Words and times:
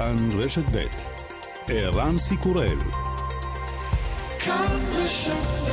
כאן 0.00 0.16
רשת 0.38 0.64
ב' 0.72 0.86
ערן 1.68 2.18
סיקורל 2.18 2.78
כאן 4.38 4.80
רשת 4.92 5.70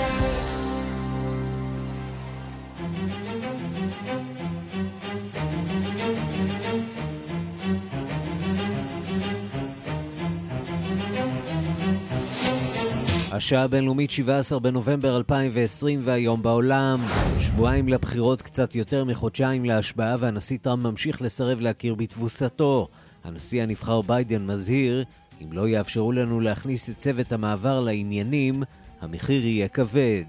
השעה 13.32 13.64
הבינלאומית 13.64 14.12
17 14.12 14.60
בנובמבר 14.60 15.18
2020 15.18 16.02
והיום 16.04 16.42
בעולם. 16.42 17.00
שבועיים 17.40 17.88
לבחירות 17.88 18.42
קצת 18.42 18.76
יותר 18.76 19.04
מחודשיים 19.04 19.66
להשבעה 19.66 20.16
והנשיא 20.20 20.58
טראמפ 20.62 20.84
ממשיך 20.84 21.22
לסרב 21.22 21.60
להכיר 21.62 21.96
בתבוסתו. 21.96 22.88
הנשיא 23.28 23.64
הנבחר 23.64 24.02
ביידן 24.02 24.46
מזהיר, 24.46 25.04
אם 25.42 25.54
לא 25.54 25.70
יאפשרו 25.70 26.12
לנו 26.12 26.40
להכניס 26.40 26.90
את 26.90 26.98
צוות 26.98 27.32
המעבר 27.32 27.80
לעניינים, 27.80 28.64
המחיר 29.02 29.46
יהיה 29.46 29.68
כבד. 29.68 30.24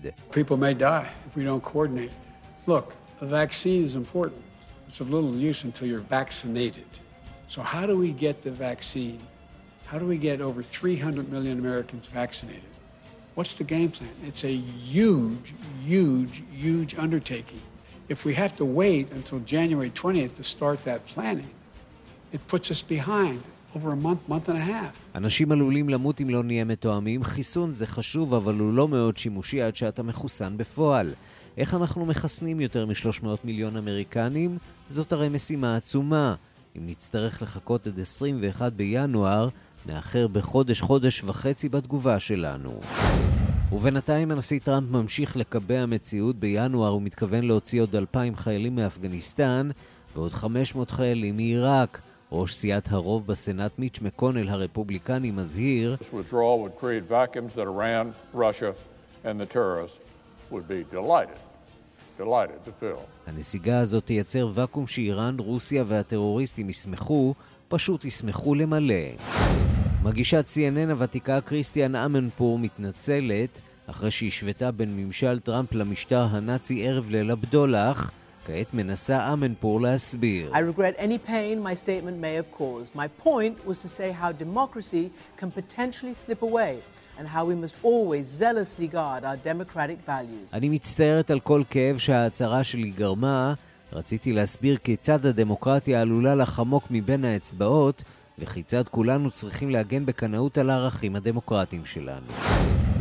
Look, 2.68 2.92
a 3.20 3.26
vaccine 3.26 3.82
is 3.88 3.96
important. 3.96 4.42
It's 4.88 5.00
of 5.00 5.08
little 5.10 5.34
use 5.50 5.64
until 5.64 5.86
you're 5.90 6.08
vaccinated. 6.18 6.90
So 7.46 7.62
how 7.62 7.86
do 7.86 7.96
we 8.04 8.10
get 8.26 8.42
the 8.42 8.50
vaccine? 8.68 9.20
How 9.90 9.98
do 9.98 10.04
we 10.04 10.18
get 10.18 10.42
over 10.42 10.62
300 10.62 11.32
million 11.32 11.58
Americans 11.58 12.06
vaccinated? 12.06 12.72
What's 13.36 13.54
the 13.54 13.64
game 13.64 13.90
plan? 13.90 14.16
It's 14.28 14.44
a 14.44 14.56
huge, 14.96 15.54
huge, 15.86 16.42
huge 16.52 16.92
undertaking. 17.04 17.62
If 18.14 18.26
we 18.26 18.34
have 18.34 18.54
to 18.56 18.66
wait 18.66 19.04
until 19.18 19.38
January 19.54 19.90
20th 20.02 20.36
to 20.36 20.44
start 20.44 20.78
that 20.84 21.06
planning, 21.06 21.50
it 22.34 22.54
puts 22.54 22.70
us 22.70 22.82
behind 22.82 23.40
over 23.76 23.92
a 23.92 24.04
month, 24.04 24.30
month 24.30 24.48
and 24.48 24.56
a 24.56 24.68
half. 24.68 25.14
אנשים 25.14 25.52
עלולים 25.52 25.88
למות 25.88 26.20
אם 26.20 26.30
לא 26.30 26.42
נהיה 26.42 26.64
מתואמים. 26.64 27.24
חיסון 27.24 27.70
זה 27.70 27.86
חשוב, 27.86 28.34
אבל 28.34 28.54
הוא 28.58 28.74
לא 28.74 28.88
מאוד 28.88 29.16
שימושי 29.16 29.62
עד 29.62 29.76
שאתה 29.76 30.02
מחוסן 30.02 30.56
בפועל. 30.56 31.12
איך 31.56 31.74
אנחנו 31.74 32.06
מחסנים 32.06 32.60
יותר 32.60 32.86
מ-300 32.86 33.26
מיליון 33.44 33.76
אמריקנים? 33.76 34.58
זאת 34.88 35.12
הרי 35.12 35.28
משימה 35.28 35.76
עצומה. 35.76 36.34
אם 36.76 36.82
נצטרך 36.86 37.42
לחכות 37.42 37.86
עד 37.86 38.00
21 38.00 38.72
בינואר, 38.72 39.48
נאחר 39.86 40.28
בחודש, 40.28 40.80
חודש 40.80 41.24
וחצי 41.24 41.68
בתגובה 41.68 42.20
שלנו. 42.20 42.80
ובינתיים 43.72 44.30
הנשיא 44.30 44.60
טראמפ 44.64 44.90
ממשיך 44.90 45.36
לקבע 45.36 45.86
מציאות. 45.86 46.36
בינואר 46.36 46.88
הוא 46.88 47.02
מתכוון 47.02 47.44
להוציא 47.44 47.80
עוד 47.80 47.96
2,000 47.96 48.36
חיילים 48.36 48.76
מאפגניסטן 48.76 49.70
ועוד 50.16 50.32
500 50.32 50.90
חיילים 50.90 51.36
מעיראק. 51.36 52.00
ראש 52.32 52.54
סיעת 52.54 52.92
הרוב 52.92 53.26
בסנאט 53.26 53.78
מיץ' 53.78 54.00
מקונל 54.02 54.48
הרפובליקני 54.48 55.30
מזהיר 55.30 55.96
הנסיגה 63.26 63.80
הזאת 63.80 64.06
תייצר 64.06 64.48
ואקום 64.54 64.86
שאיראן, 64.86 65.36
רוסיה 65.38 65.84
והטרוריסטים 65.86 66.70
ישמחו, 66.70 67.34
פשוט 67.68 68.04
ישמחו 68.04 68.54
למלא. 68.54 68.94
מגישת 70.02 70.44
CNN 70.46 70.90
הוותיקה 70.90 71.40
קריסטיאן 71.40 71.96
אמנפור 71.96 72.58
מתנצלת 72.58 73.60
אחרי 73.86 74.10
שהשוותה 74.10 74.70
בין 74.70 74.96
ממשל 74.96 75.38
טראמפ 75.38 75.74
למשטר 75.74 76.26
הנאצי 76.30 76.88
ערב 76.88 77.10
ליל 77.10 77.30
הבדולח, 77.30 78.12
כעת 78.48 78.74
מנסה 78.74 79.32
אמנפור 79.32 79.80
להסביר. 79.80 80.52
I 80.52 80.58
regret 80.58 80.98
any 80.98 81.28
pain 81.28 81.62
my 81.62 81.74
statement 81.74 82.18
may 82.22 82.34
have 82.40 82.50
caused. 82.58 82.96
My 82.96 83.24
point 83.24 83.66
was 83.68 83.78
to 83.78 83.88
say 83.88 84.10
how 84.10 84.32
democracy 84.32 85.10
can 85.40 85.50
potentially 85.50 86.14
slip 86.14 86.42
away. 86.42 86.74
and 87.18 87.26
how 87.34 87.44
we 87.50 87.56
must 87.64 87.76
always 87.90 88.24
zealously 88.42 88.88
guard 88.96 89.20
our 89.24 89.36
democratic 89.36 89.98
values. 90.06 90.52
אני 90.52 90.68
מצטערת 90.68 91.30
על 91.30 91.40
כל 91.40 91.62
כאב 91.70 91.98
שההצהרה 91.98 92.64
שלי 92.64 92.90
גרמה. 92.90 93.54
רציתי 93.92 94.32
להסביר 94.32 94.76
כיצד 94.76 95.26
הדמוקרטיה 95.26 96.00
עלולה 96.00 96.34
לחמוק 96.34 96.84
מבין 96.90 97.24
האצבעות 97.24 98.04
וכיצד 98.38 98.88
כולנו 98.88 99.30
צריכים 99.30 99.70
להגן 99.70 100.06
בקנאות 100.06 100.58
על 100.58 100.70
הערכים 100.70 101.16
הדמוקרטיים 101.16 101.84
שלנו. 101.84 102.26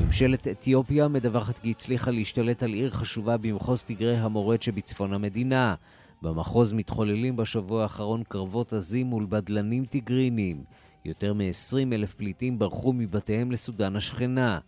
ממשלת 0.07 0.47
אתיופיה 0.47 1.07
מדווחת 1.07 1.59
כי 1.59 1.71
הצליחה 1.71 2.11
להשתלט 2.11 2.63
על 2.63 2.73
עיר 2.73 2.89
חשובה 2.89 3.37
במחוז 3.37 3.83
תגרי 3.83 4.17
המורד 4.17 4.61
שבצפון 4.61 5.13
המדינה. 5.13 5.75
במחוז 6.21 6.73
מתחוללים 6.73 7.35
בשבוע 7.35 7.83
האחרון 7.83 8.23
קרבות 8.27 8.73
עזים 8.73 9.07
מול 9.07 9.25
בדלנים 9.29 9.85
תיגרינים. 9.85 10.63
יותר 11.05 11.33
מ-20 11.33 11.93
אלף 11.93 12.13
פליטים 12.13 12.59
ברחו 12.59 12.93
מבתיהם 12.93 13.51
לסודן 13.51 13.95
השכנה. 13.95 14.59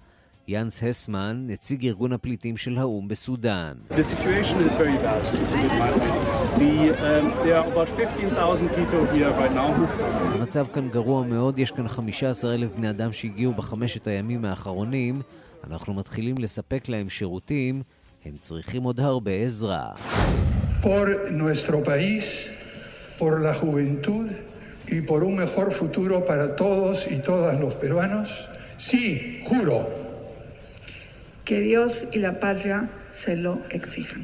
יאנס 0.51 0.83
הסמן, 0.83 1.43
נציג 1.47 1.85
ארגון 1.85 2.13
הפליטים 2.13 2.57
של 2.57 2.77
האו"ם 2.77 3.07
בסודאן. 3.07 3.73
המצב 10.33 10.65
כאן 10.73 10.89
גרוע 10.89 11.23
מאוד, 11.23 11.59
יש 11.59 11.71
כאן 11.71 11.87
15 11.87 12.53
אלף 12.53 12.75
בני 12.75 12.89
אדם 12.89 13.13
שהגיעו 13.13 13.53
בחמשת 13.53 14.07
הימים 14.07 14.45
האחרונים. 14.45 15.21
אנחנו 15.67 15.93
מתחילים 15.93 16.37
לספק 16.37 16.89
להם 16.89 17.09
שירותים, 17.09 17.81
הם 18.25 18.33
צריכים 18.39 18.83
עוד 18.83 18.99
הרבה 18.99 19.31
עזרה. 19.31 19.91
Por 20.81 21.07
nuestro 21.31 21.83
país, 21.83 22.23
por 23.19 23.41
la 23.41 23.53
juventud 23.53 24.27
y 24.87 25.01
por 25.01 25.23
un 25.23 25.35
mejor 25.35 25.67
futuro 25.71 26.25
para 26.25 26.55
todos 26.55 27.05
y 27.15 27.17
todas 27.29 27.59
los 27.59 27.75
peruanos, 27.75 28.27
sí, 28.77 29.39
juro. 29.47 30.08
Que 31.49 31.61
Dios 31.61 31.91
y 32.15 32.19
la 32.19 32.33
patria 32.39 32.77
se 33.11 33.35
lo 33.35 33.53
exijan. 33.71 34.23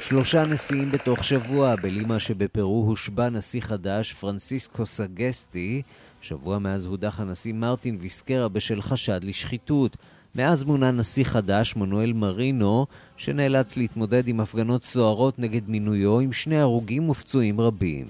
שלושה 0.00 0.42
נשיאים 0.42 0.90
בתוך 0.90 1.24
שבוע, 1.24 1.76
בלימה 1.76 2.18
שבפרו 2.18 2.84
הושבע 2.86 3.28
נשיא 3.28 3.60
חדש, 3.60 4.12
פרנסיסקו 4.12 4.86
סגסטי. 4.86 5.82
שבוע 6.20 6.58
מאז 6.58 6.84
הודח 6.84 7.20
הנשיא 7.20 7.52
מרטין 7.52 7.98
ויסקרה 8.00 8.48
בשל 8.48 8.82
חשד 8.82 9.24
לשחיתות. 9.24 9.96
מאז 10.34 10.64
מונה 10.64 10.90
נשיא 10.90 11.24
חדש, 11.24 11.76
מנואל 11.76 12.12
מרינו, 12.12 12.86
שנאלץ 13.16 13.76
להתמודד 13.76 14.28
עם 14.28 14.40
הפגנות 14.40 14.84
סוערות 14.84 15.38
נגד 15.38 15.68
מינויו 15.68 16.20
עם 16.20 16.32
שני 16.32 16.58
הרוגים 16.58 17.10
ופצועים 17.10 17.60
רבים. 17.60 18.06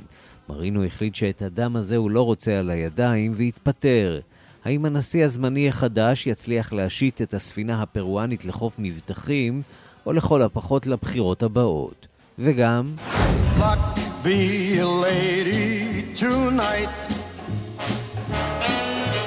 מרינו 0.49 0.85
החליט 0.85 1.15
שאת 1.15 1.43
הדם 1.43 1.77
הזה 1.77 1.97
הוא 1.97 2.11
לא 2.11 2.23
רוצה 2.23 2.59
על 2.59 2.71
הידיים 2.71 3.33
והתפטר. 3.35 4.21
האם 4.65 4.85
הנשיא 4.85 5.25
הזמני 5.25 5.69
החדש 5.69 6.27
יצליח 6.27 6.73
להשית 6.73 7.23
את 7.23 7.35
הספינה 7.35 7.83
הפרואנית 7.83 8.45
לחוף 8.45 8.75
מבטחים, 8.79 9.63
או 10.07 10.13
לכל 10.13 10.43
הפחות 10.43 10.87
לבחירות 10.87 11.43
הבאות? 11.43 12.07
וגם... 12.39 12.95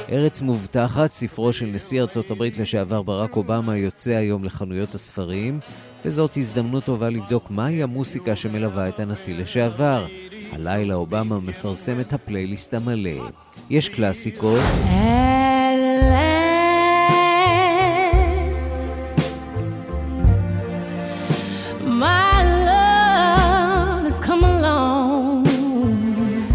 ארץ 0.09 0.41
מובטחת, 0.41 1.11
ספרו 1.11 1.53
של 1.53 1.65
נשיא 1.65 2.01
ארצות 2.01 2.31
הברית 2.31 2.57
לשעבר 2.57 3.01
ברק 3.01 3.35
אובמה 3.35 3.77
יוצא 3.77 4.11
היום 4.11 4.43
לחנויות 4.43 4.95
הספרים, 4.95 5.59
וזאת 6.05 6.37
הזדמנות 6.37 6.83
טובה 6.83 7.09
לבדוק 7.09 7.51
מהי 7.51 7.83
המוסיקה 7.83 8.35
שמלווה 8.35 8.89
את 8.89 8.99
הנשיא 8.99 9.35
לשעבר. 9.35 10.07
הלילה 10.51 10.93
אובמה 10.93 11.39
מפרסם 11.39 11.99
את 11.99 12.13
הפלייליסט 12.13 12.73
המלא. 12.73 13.29
יש 13.69 13.89
קלאסיקות. 13.89 14.59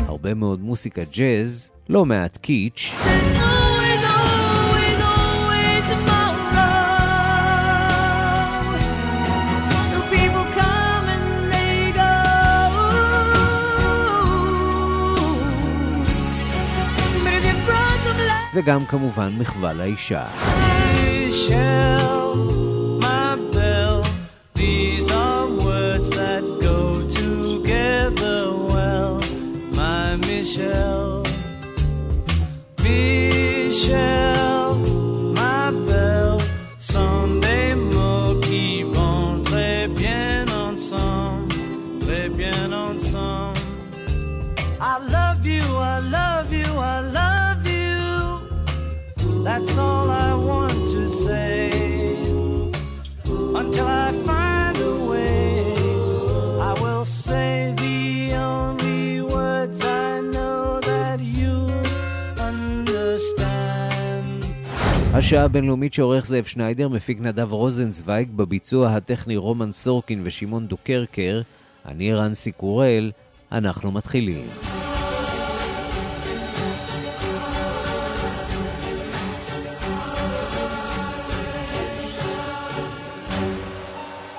הרבה 0.06 0.34
מאוד 0.34 0.60
מוסיקה 0.60 1.02
ג'אז, 1.12 1.70
לא 1.88 2.04
מעט 2.04 2.36
קיץ'. 2.36 2.94
וגם 18.58 18.84
כמובן 18.84 19.32
מחווה 19.38 19.72
לאישה. 19.72 20.24
Michelle. 30.28 31.22
Michelle. 32.82 34.57
השעה 65.28 65.44
הבינלאומית 65.44 65.94
שעורך 65.94 66.26
זאב 66.26 66.44
שניידר, 66.44 66.88
מפיק 66.88 67.20
נדב 67.20 67.52
רוזנצוויג, 67.52 68.28
בביצוע 68.36 68.88
הטכני 68.88 69.36
רומן 69.36 69.72
סורקין 69.72 70.22
ושמעון 70.24 70.66
דוקרקר, 70.66 71.40
אני 71.86 72.14
ערן 72.14 72.52
סיקורל, 72.52 73.10
אנחנו 73.52 73.92
מתחילים. 73.92 74.46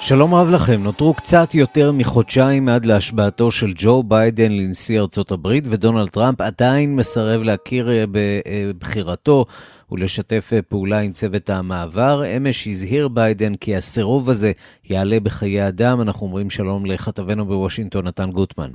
שלום 0.02 0.36
רב 0.36 0.50
לכם, 0.50 0.84
נותרו 0.84 1.14
קצת 1.14 1.56
יותר 1.56 1.92
מחודשיים 1.92 2.70
עד 2.70 2.86
להשבעתו 2.86 3.52
של 3.52 3.74
ג'ו 3.76 4.04
ביידן 4.04 4.52
לנשיא 4.52 5.00
ארצות 5.00 5.32
הברית, 5.32 5.64
ודונלד 5.70 6.10
טראמפ 6.10 6.42
עדיין 6.42 6.96
מסרב 6.96 7.42
להכיר 7.42 7.90
אה, 7.92 8.04
בבחירתו 8.12 9.46
ולשתף 9.92 10.50
אה, 10.54 10.62
פעולה 10.62 11.00
עם 11.00 11.12
צוות 11.12 11.50
המעבר. 11.50 12.24
אמש 12.38 12.68
הזהיר 12.68 13.08
ביידן 13.08 13.56
כי 13.56 13.76
הסירוב 13.76 14.30
הזה 14.30 14.52
יעלה 14.90 15.20
בחיי 15.20 15.68
אדם. 15.68 16.02
אנחנו 16.02 16.28
אומרים 16.28 16.50
שלום 16.50 16.86
לכתבנו 16.86 17.46
בוושינגטון, 17.46 18.08
נתן 18.08 18.32
גוטמן. 18.32 18.70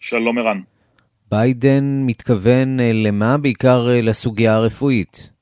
שלום 0.00 0.38
ערן. 0.38 0.60
ביידן 1.30 2.02
מתכוון 2.06 2.80
אה, 2.80 2.92
למה? 2.92 3.38
בעיקר 3.38 3.88
לסוגיה 4.02 4.54
הרפואית. 4.54 5.37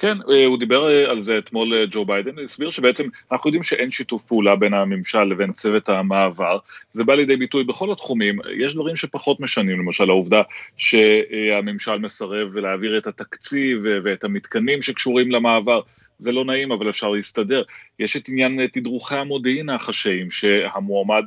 כן, 0.00 0.18
אה, 0.30 0.44
הוא 0.44 0.58
דיבר 0.58 0.90
אה, 0.90 1.10
על 1.10 1.20
זה 1.20 1.38
אתמול 1.38 1.74
אה, 1.74 1.84
ג'ו 1.90 2.04
ביידן, 2.04 2.38
הסביר 2.44 2.70
שבעצם 2.70 3.08
אנחנו 3.32 3.48
יודעים 3.48 3.62
שאין 3.62 3.90
שיתוף 3.90 4.22
פעולה 4.22 4.56
בין 4.56 4.74
הממשל 4.74 5.24
לבין 5.24 5.52
צוות 5.52 5.88
המעבר, 5.88 6.58
זה 6.92 7.04
בא 7.04 7.14
לידי 7.14 7.36
ביטוי 7.36 7.64
בכל 7.64 7.92
התחומים, 7.92 8.38
יש 8.58 8.74
דברים 8.74 8.96
שפחות 8.96 9.40
משנים, 9.40 9.78
למשל 9.78 10.10
העובדה 10.10 10.42
שהממשל 10.76 11.98
מסרב 11.98 12.56
להעביר 12.58 12.98
את 12.98 13.06
התקציב 13.06 13.78
ואת 14.04 14.24
המתקנים 14.24 14.82
שקשורים 14.82 15.30
למעבר, 15.30 15.80
זה 16.20 16.32
לא 16.32 16.44
נעים, 16.44 16.72
אבל 16.72 16.88
אפשר 16.88 17.08
להסתדר. 17.08 17.62
יש 17.98 18.16
את 18.16 18.28
עניין 18.28 18.66
תדרוכי 18.66 19.14
המודיעין 19.14 19.68
החשאיים, 19.68 20.30
שהמועמד, 20.30 21.24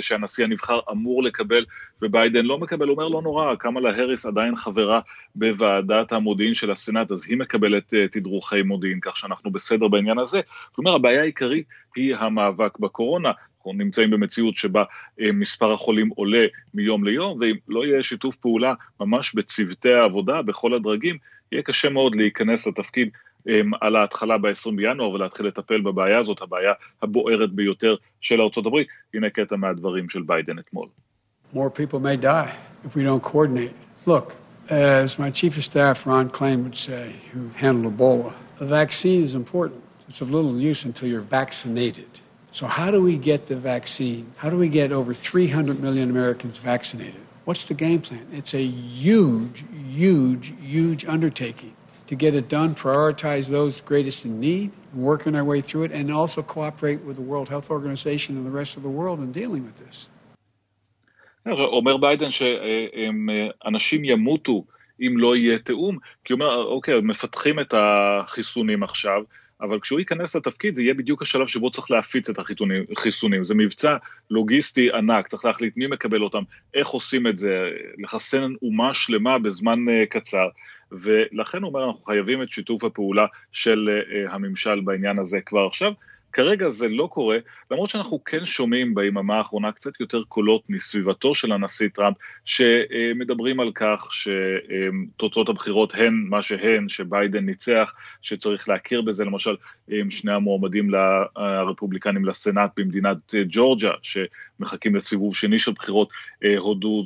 שהנשיא 0.00 0.44
הנבחר 0.44 0.80
אמור 0.90 1.22
לקבל, 1.22 1.64
וביידן 2.02 2.46
לא 2.46 2.58
מקבל, 2.58 2.88
הוא 2.88 2.94
אומר 2.94 3.08
לא 3.08 3.22
נורא, 3.22 3.54
קמאלה 3.54 3.90
האריס 3.90 4.26
עדיין 4.26 4.56
חברה 4.56 5.00
בוועדת 5.36 6.12
המודיעין 6.12 6.54
של 6.54 6.70
הסנאט, 6.70 7.12
אז 7.12 7.24
היא 7.28 7.38
מקבלת 7.38 7.94
תדרוכי 7.94 8.62
מודיעין, 8.62 8.98
כך 9.02 9.16
שאנחנו 9.16 9.50
בסדר 9.50 9.88
בעניין 9.88 10.18
הזה. 10.18 10.40
כלומר, 10.72 10.94
הבעיה 10.94 11.20
העיקרית 11.20 11.66
היא 11.96 12.16
המאבק 12.16 12.78
בקורונה. 12.78 13.32
אנחנו 13.56 13.72
נמצאים 13.72 14.10
במציאות 14.10 14.56
שבה 14.56 14.84
מספר 15.18 15.72
החולים 15.72 16.08
עולה 16.08 16.46
מיום 16.74 17.04
ליום, 17.04 17.38
ואם 17.40 17.56
לא 17.68 17.84
יהיה 17.84 18.02
שיתוף 18.02 18.36
פעולה 18.36 18.74
ממש 19.00 19.34
בצוותי 19.34 19.92
העבודה, 19.92 20.42
בכל 20.42 20.74
הדרגים, 20.74 21.16
יהיה 21.52 21.62
קשה 21.62 21.90
מאוד 21.90 22.14
להיכנס 22.14 22.66
לתפקיד 22.66 23.08
על 23.80 23.96
ההתחלה 23.96 24.38
ב-20 24.38 24.72
בינואר 24.76 25.10
ולהתחיל 25.10 25.46
לטפל 25.46 25.80
בבעיה 25.80 26.18
הזאת, 26.18 26.42
הבעיה 26.42 26.72
הבוערת 27.02 27.52
ביותר 27.52 27.94
של 28.20 28.40
הברית. 28.56 28.88
הנה 29.14 29.30
קטע 29.30 29.56
מהדברים 29.56 30.08
של 30.08 30.22
ביידן 30.22 30.58
אתמול. 30.58 30.88
More 31.54 31.70
people 31.70 31.98
may 31.98 32.16
die 32.16 32.52
if 32.84 32.94
we 32.94 33.02
don't 33.02 33.22
coordinate. 33.22 33.74
Look, 34.06 34.36
as 34.68 35.18
my 35.18 35.30
chief 35.30 35.56
of 35.56 35.64
staff, 35.64 36.06
Ron 36.06 36.30
Klain, 36.30 36.62
would 36.62 36.76
say, 36.76 37.12
who 37.32 37.48
handled 37.56 37.96
Ebola, 37.96 38.32
a 38.60 38.66
vaccine 38.66 39.22
is 39.24 39.34
important. 39.34 39.82
It's 40.08 40.20
of 40.20 40.30
little 40.30 40.56
use 40.58 40.84
until 40.84 41.08
you're 41.08 41.20
vaccinated. 41.20 42.12
So, 42.52 42.66
how 42.66 42.90
do 42.90 43.00
we 43.02 43.16
get 43.16 43.46
the 43.46 43.56
vaccine? 43.56 44.24
How 44.36 44.48
do 44.50 44.56
we 44.56 44.68
get 44.68 44.92
over 44.92 45.12
300 45.14 45.80
million 45.80 46.10
Americans 46.10 46.58
vaccinated? 46.58 47.20
What's 47.44 47.64
the 47.64 47.74
game 47.74 48.00
plan? 48.00 48.26
It's 48.32 48.54
a 48.54 48.62
huge, 48.62 49.64
huge, 49.88 50.52
huge 50.60 51.04
undertaking. 51.04 51.74
To 52.10 52.16
get 52.24 52.32
it 52.40 52.46
done, 52.58 52.70
prioritize 52.86 53.46
those 53.58 53.74
greatest 53.90 54.20
in 54.28 54.34
need, 54.48 54.68
working 55.10 55.34
our 55.38 55.46
way 55.52 55.60
through 55.68 55.84
it, 55.88 55.92
and 55.98 56.06
also 56.20 56.40
cooperate 56.54 57.00
with 57.06 57.16
the 57.20 57.26
World 57.30 57.48
Health 57.54 57.68
Organization 57.76 58.30
and 58.38 58.44
the 58.50 58.56
rest 58.60 58.72
of 58.78 58.82
the 58.86 58.94
world 58.98 59.18
in 59.24 59.30
dealing 59.40 59.62
with 59.68 59.76
this. 59.84 60.08
אומר 61.46 61.96
ביידן 61.96 62.28
שאנשים 62.30 64.04
ימותו 64.04 64.64
אם 65.00 65.14
לא 65.18 65.36
יהיה 65.36 65.58
תיאום, 65.58 65.98
כי 66.24 66.32
הוא 66.32 66.40
אומר, 66.40 66.64
אוקיי, 66.64 67.00
מפתחים 67.00 67.60
את 67.60 67.74
החיסונים 67.76 68.82
עכשיו, 68.82 69.22
אבל 69.60 69.80
כשהוא 69.80 70.00
ייכנס 70.00 70.36
לתפקיד 70.36 70.74
זה 70.74 70.82
יהיה 70.82 70.94
בדיוק 70.94 71.22
השלב 71.22 71.46
שבו 71.46 71.70
צריך 71.70 71.90
להפיץ 71.90 72.30
את 72.30 72.38
החיסונים. 72.38 73.44
זה 73.44 73.54
מבצע 73.54 73.96
לוגיסטי 74.30 74.92
ענק, 74.92 75.28
צריך 75.28 75.44
להחליט 75.44 75.76
מי 75.76 75.86
מקבל 75.86 76.22
אותם, 76.22 76.42
איך 76.74 76.88
עושים 76.88 77.26
את 77.26 77.36
זה, 77.36 77.70
לחסן 77.98 78.52
אומה 78.62 78.94
שלמה 78.94 79.38
בזמן 79.38 79.78
קצר. 80.10 80.48
ולכן 80.92 81.62
הוא 81.62 81.68
אומר, 81.68 81.86
אנחנו 81.86 82.04
חייבים 82.04 82.42
את 82.42 82.50
שיתוף 82.50 82.84
הפעולה 82.84 83.26
של 83.52 84.02
הממשל 84.28 84.80
בעניין 84.80 85.18
הזה 85.18 85.40
כבר 85.46 85.66
עכשיו. 85.66 85.92
כרגע 86.32 86.70
זה 86.70 86.88
לא 86.88 87.08
קורה, 87.12 87.38
למרות 87.70 87.88
שאנחנו 87.88 88.24
כן 88.24 88.46
שומעים 88.46 88.94
ביממה 88.94 89.36
האחרונה 89.38 89.72
קצת 89.72 90.00
יותר 90.00 90.22
קולות 90.22 90.62
מסביבתו 90.68 91.34
של 91.34 91.52
הנשיא 91.52 91.88
טראמפ, 91.88 92.16
שמדברים 92.44 93.60
על 93.60 93.72
כך 93.74 94.08
שתוצאות 94.12 95.48
הבחירות 95.48 95.94
הן 95.94 96.26
מה 96.28 96.42
שהן, 96.42 96.88
שביידן 96.88 97.46
ניצח, 97.46 97.92
שצריך 98.22 98.68
להכיר 98.68 99.02
בזה, 99.02 99.24
למשל 99.24 99.56
שני 100.10 100.32
המועמדים 100.32 100.90
הרפובליקנים 101.36 102.24
לסנאט 102.24 102.70
במדינת 102.76 103.34
ג'ורג'ה, 103.48 103.90
שמחכים 104.02 104.96
לסיבוב 104.96 105.36
שני 105.36 105.58
של 105.58 105.72
בחירות, 105.72 106.08
הודו 106.58 107.04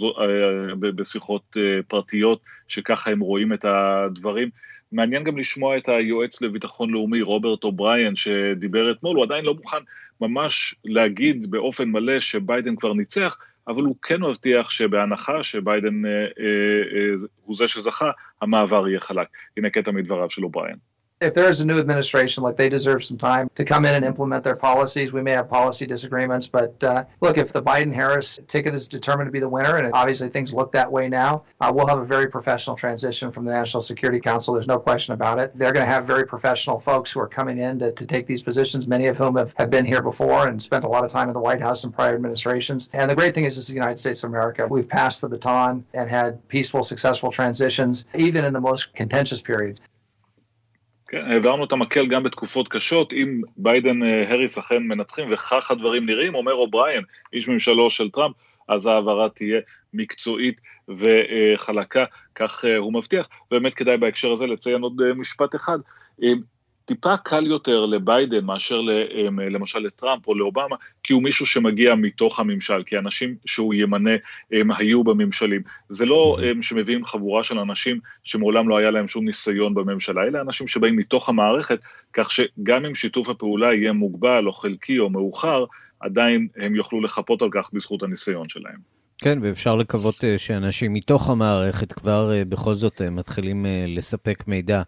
בשיחות 0.78 1.56
פרטיות, 1.88 2.40
שככה 2.68 3.10
הם 3.10 3.20
רואים 3.20 3.52
את 3.52 3.64
הדברים. 3.68 4.50
מעניין 4.94 5.24
גם 5.24 5.38
לשמוע 5.38 5.76
את 5.76 5.88
היועץ 5.88 6.42
לביטחון 6.42 6.90
לאומי, 6.90 7.22
רוברט 7.22 7.64
אובריין, 7.64 8.16
שדיבר 8.16 8.90
אתמול, 8.90 9.16
הוא 9.16 9.24
עדיין 9.24 9.44
לא 9.44 9.54
מוכן 9.54 9.82
ממש 10.20 10.74
להגיד 10.84 11.50
באופן 11.50 11.88
מלא 11.88 12.20
שביידן 12.20 12.76
כבר 12.76 12.92
ניצח, 12.92 13.36
אבל 13.68 13.82
הוא 13.82 13.96
כן 14.02 14.22
מבטיח 14.22 14.70
שבהנחה 14.70 15.42
שביידן 15.42 16.06
אה, 16.06 16.10
אה, 16.10 16.26
אה, 16.94 17.14
הוא 17.44 17.56
זה 17.56 17.68
שזכה, 17.68 18.10
המעבר 18.42 18.88
יהיה 18.88 19.00
חלק. 19.00 19.28
הנה 19.56 19.70
קטע 19.70 19.90
מדבריו 19.90 20.30
של 20.30 20.44
אובריין. 20.44 20.76
If 21.24 21.32
there 21.32 21.48
is 21.48 21.60
a 21.60 21.64
new 21.64 21.78
administration, 21.78 22.42
like 22.42 22.56
they 22.56 22.68
deserve 22.68 23.04
some 23.04 23.16
time 23.16 23.48
to 23.54 23.64
come 23.64 23.84
in 23.86 23.94
and 23.94 24.04
implement 24.04 24.44
their 24.44 24.56
policies. 24.56 25.12
We 25.12 25.22
may 25.22 25.30
have 25.32 25.48
policy 25.48 25.86
disagreements, 25.86 26.46
but 26.46 26.82
uh, 26.84 27.04
look, 27.20 27.38
if 27.38 27.52
the 27.52 27.62
Biden 27.62 27.94
Harris 27.94 28.38
ticket 28.46 28.74
is 28.74 28.86
determined 28.86 29.28
to 29.28 29.32
be 29.32 29.40
the 29.40 29.48
winner, 29.48 29.78
and 29.78 29.90
obviously 29.94 30.28
things 30.28 30.52
look 30.52 30.70
that 30.72 30.90
way 30.90 31.08
now, 31.08 31.44
uh, 31.60 31.72
we'll 31.74 31.86
have 31.86 31.98
a 31.98 32.04
very 32.04 32.28
professional 32.28 32.76
transition 32.76 33.32
from 33.32 33.44
the 33.44 33.52
National 33.52 33.80
Security 33.80 34.20
Council. 34.20 34.52
There's 34.52 34.66
no 34.66 34.78
question 34.78 35.14
about 35.14 35.38
it. 35.38 35.56
They're 35.56 35.72
going 35.72 35.86
to 35.86 35.92
have 35.92 36.06
very 36.06 36.26
professional 36.26 36.78
folks 36.78 37.10
who 37.10 37.20
are 37.20 37.28
coming 37.28 37.58
in 37.58 37.78
to, 37.78 37.92
to 37.92 38.06
take 38.06 38.26
these 38.26 38.42
positions, 38.42 38.86
many 38.86 39.06
of 39.06 39.16
whom 39.16 39.36
have, 39.36 39.54
have 39.56 39.70
been 39.70 39.86
here 39.86 40.02
before 40.02 40.48
and 40.48 40.62
spent 40.62 40.84
a 40.84 40.88
lot 40.88 41.04
of 41.04 41.10
time 41.10 41.28
in 41.28 41.34
the 41.34 41.40
White 41.40 41.60
House 41.60 41.84
in 41.84 41.92
prior 41.92 42.14
administrations. 42.14 42.90
And 42.92 43.10
the 43.10 43.16
great 43.16 43.34
thing 43.34 43.44
is, 43.44 43.56
this 43.56 43.64
is 43.64 43.68
the 43.68 43.74
United 43.74 43.98
States 43.98 44.22
of 44.22 44.30
America. 44.30 44.66
We've 44.68 44.88
passed 44.88 45.22
the 45.22 45.28
baton 45.28 45.84
and 45.94 46.10
had 46.10 46.46
peaceful, 46.48 46.82
successful 46.82 47.30
transitions, 47.30 48.04
even 48.14 48.44
in 48.44 48.52
the 48.52 48.60
most 48.60 48.92
contentious 48.94 49.40
periods. 49.40 49.80
כן, 51.14 51.30
העברנו 51.30 51.64
את 51.64 51.72
המקל 51.72 52.06
גם 52.06 52.22
בתקופות 52.22 52.68
קשות, 52.68 53.12
אם 53.12 53.40
ביידן 53.56 54.02
הריס 54.26 54.58
אכן 54.58 54.82
מנצחים 54.82 55.32
וכך 55.32 55.70
הדברים 55.70 56.06
נראים, 56.06 56.34
אומר 56.34 56.52
אובריין, 56.52 57.02
איש 57.32 57.48
ממשלו 57.48 57.90
של 57.90 58.10
טראמפ, 58.10 58.36
אז 58.68 58.86
ההעברה 58.86 59.28
תהיה 59.28 59.60
מקצועית 59.94 60.60
וחלקה, 60.88 62.04
כך 62.34 62.64
הוא 62.78 62.92
מבטיח. 62.92 63.28
באמת 63.50 63.74
כדאי 63.74 63.96
בהקשר 63.96 64.32
הזה 64.32 64.46
לציין 64.46 64.82
עוד 64.82 65.12
משפט 65.16 65.54
אחד. 65.54 65.78
טיפה 66.84 67.16
קל 67.16 67.46
יותר 67.46 67.86
לביידן 67.86 68.44
מאשר 68.44 68.80
למשל 69.50 69.78
לטראמפ 69.78 70.28
או 70.28 70.34
לאובמה, 70.34 70.76
כי 71.02 71.12
הוא 71.12 71.22
מישהו 71.22 71.46
שמגיע 71.46 71.94
מתוך 71.94 72.40
הממשל, 72.40 72.82
כי 72.82 72.98
אנשים 72.98 73.34
שהוא 73.44 73.74
ימנה 73.74 74.10
הם 74.52 74.70
היו 74.70 75.04
בממשלים. 75.04 75.62
זה 75.88 76.06
לא 76.06 76.38
הם 76.50 76.62
שמביאים 76.62 77.04
חבורה 77.04 77.42
של 77.42 77.58
אנשים 77.58 77.98
שמעולם 78.24 78.68
לא 78.68 78.78
היה 78.78 78.90
להם 78.90 79.08
שום 79.08 79.24
ניסיון 79.24 79.74
בממשלה, 79.74 80.22
אלה 80.22 80.40
אנשים 80.40 80.66
שבאים 80.66 80.96
מתוך 80.96 81.28
המערכת, 81.28 81.80
כך 82.12 82.30
שגם 82.30 82.84
אם 82.84 82.94
שיתוף 82.94 83.28
הפעולה 83.28 83.74
יהיה 83.74 83.92
מוגבל 83.92 84.46
או 84.46 84.52
חלקי 84.52 84.98
או 84.98 85.10
מאוחר, 85.10 85.64
עדיין 86.00 86.48
הם 86.56 86.74
יוכלו 86.74 87.00
לחפות 87.00 87.42
על 87.42 87.48
כך 87.52 87.70
בזכות 87.72 88.02
הניסיון 88.02 88.48
שלהם. 88.48 88.94
כן, 89.18 89.38
ואפשר 89.42 89.76
לקוות 89.76 90.24
שאנשים 90.36 90.92
מתוך 90.92 91.30
המערכת 91.30 91.92
כבר 91.92 92.32
בכל 92.48 92.74
זאת 92.74 93.02
מתחילים 93.02 93.66
לספק 93.88 94.44
מידע 94.46 94.82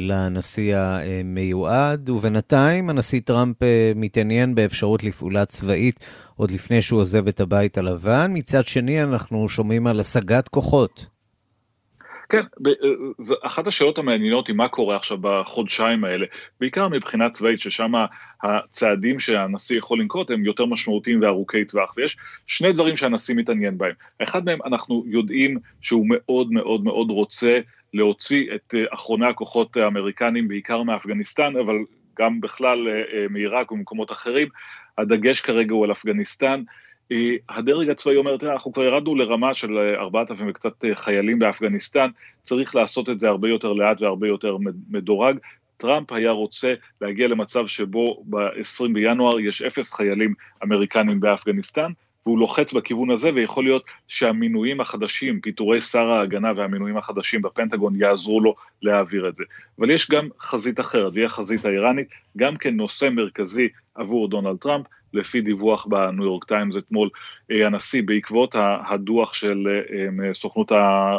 לנשיא 0.00 0.76
המיועד, 0.76 2.10
ובינתיים 2.10 2.90
הנשיא 2.90 3.20
טראמפ 3.24 3.56
מתעניין 3.96 4.54
באפשרות 4.54 5.04
לפעולה 5.04 5.44
צבאית 5.44 6.04
עוד 6.36 6.50
לפני 6.50 6.82
שהוא 6.82 7.00
עוזב 7.00 7.28
את 7.28 7.40
הבית 7.40 7.78
הלבן. 7.78 8.30
מצד 8.34 8.66
שני, 8.66 9.02
אנחנו 9.02 9.48
שומעים 9.48 9.86
על 9.86 10.00
השגת 10.00 10.48
כוחות. 10.48 11.06
כן, 12.28 12.42
אה, 12.66 12.72
אחת 13.42 13.66
השאלות 13.66 13.98
המעניינות 13.98 14.48
היא 14.48 14.56
מה 14.56 14.68
קורה 14.68 14.96
עכשיו 14.96 15.18
בחודשיים 15.20 16.04
האלה, 16.04 16.26
בעיקר 16.60 16.88
מבחינה 16.88 17.30
צבאית, 17.30 17.60
ששם 17.60 17.92
הצעדים 18.42 19.18
שהנשיא 19.18 19.78
יכול 19.78 20.00
לנקוט 20.00 20.30
הם 20.30 20.44
יותר 20.44 20.66
משמעותיים 20.66 21.22
וארוכי 21.22 21.64
טווח, 21.64 21.94
ויש 21.96 22.16
שני 22.46 22.72
דברים 22.72 22.96
שהנשיא 22.96 23.34
מתעניין 23.34 23.78
בהם. 23.78 23.92
אחד 24.22 24.44
מהם, 24.44 24.58
אנחנו 24.66 25.04
יודעים 25.06 25.58
שהוא 25.80 26.06
מאוד 26.08 26.52
מאוד 26.52 26.84
מאוד 26.84 27.10
רוצה 27.10 27.58
להוציא 27.94 28.54
את 28.54 28.74
אה, 28.74 28.84
אחרוני 28.90 29.26
הכוחות 29.26 29.76
האמריקנים, 29.76 30.48
בעיקר 30.48 30.82
מאפגניסטן, 30.82 31.56
אבל 31.56 31.74
גם 32.18 32.40
בכלל 32.40 32.88
אה, 32.88 33.26
מעיראק 33.30 33.72
וממקומות 33.72 34.12
אחרים. 34.12 34.48
הדגש 34.98 35.40
כרגע 35.40 35.74
הוא 35.74 35.84
על 35.84 35.92
אפגניסטן. 35.92 36.62
אה, 37.12 37.36
הדרג 37.48 37.90
הצבאי 37.90 38.16
אומר, 38.16 38.36
תראה, 38.36 38.52
אנחנו 38.52 38.72
כבר 38.72 38.84
ירדנו 38.84 39.14
לרמה 39.14 39.54
של 39.54 39.78
4,000 39.78 40.46
אה, 40.46 40.50
וקצת 40.50 40.84
אה, 40.84 40.94
חיילים 40.94 41.38
באפגניסטן, 41.38 42.10
צריך 42.42 42.74
לעשות 42.76 43.08
את 43.08 43.20
זה 43.20 43.28
הרבה 43.28 43.48
יותר 43.48 43.72
לאט 43.72 44.02
והרבה 44.02 44.28
יותר 44.28 44.56
מדורג. 44.90 45.38
טראמפ 45.76 46.12
היה 46.12 46.30
רוצה 46.30 46.74
להגיע 47.00 47.28
למצב 47.28 47.66
שבו 47.66 48.24
ב-20 48.30 48.88
בינואר 48.92 49.40
יש 49.40 49.62
אפס 49.62 49.94
חיילים 49.94 50.34
אמריקנים 50.64 51.20
באפגניסטן, 51.20 51.92
והוא 52.26 52.38
לוחץ 52.38 52.72
בכיוון 52.72 53.10
הזה, 53.10 53.30
ויכול 53.34 53.64
להיות 53.64 53.84
שהמינויים 54.08 54.80
החדשים, 54.80 55.40
פיטורי 55.40 55.80
שר 55.80 56.10
ההגנה 56.10 56.52
והמינויים 56.56 56.96
החדשים 56.96 57.42
בפנטגון 57.42 57.96
יעזרו 57.96 58.40
לו 58.40 58.54
להעביר 58.82 59.28
את 59.28 59.36
זה. 59.36 59.44
אבל 59.78 59.90
יש 59.90 60.10
גם 60.10 60.28
חזית 60.40 60.80
אחרת, 60.80 61.12
והיא 61.14 61.26
החזית 61.26 61.64
האיראנית, 61.64 62.08
גם 62.36 62.56
כן 62.56 62.76
נושא 62.76 63.08
מרכזי 63.12 63.68
עבור 63.94 64.28
דונלד 64.28 64.56
טראמפ, 64.56 64.86
לפי 65.12 65.40
דיווח 65.40 65.86
בניו 65.86 66.24
יורק 66.24 66.44
טיימס 66.44 66.76
אתמול, 66.76 67.08
אה, 67.50 67.66
הנשיא, 67.66 68.02
בעקבות 68.04 68.54
הדוח 68.88 69.34
של 69.34 69.68
אה, 70.24 70.34
סוכנות 70.34 70.72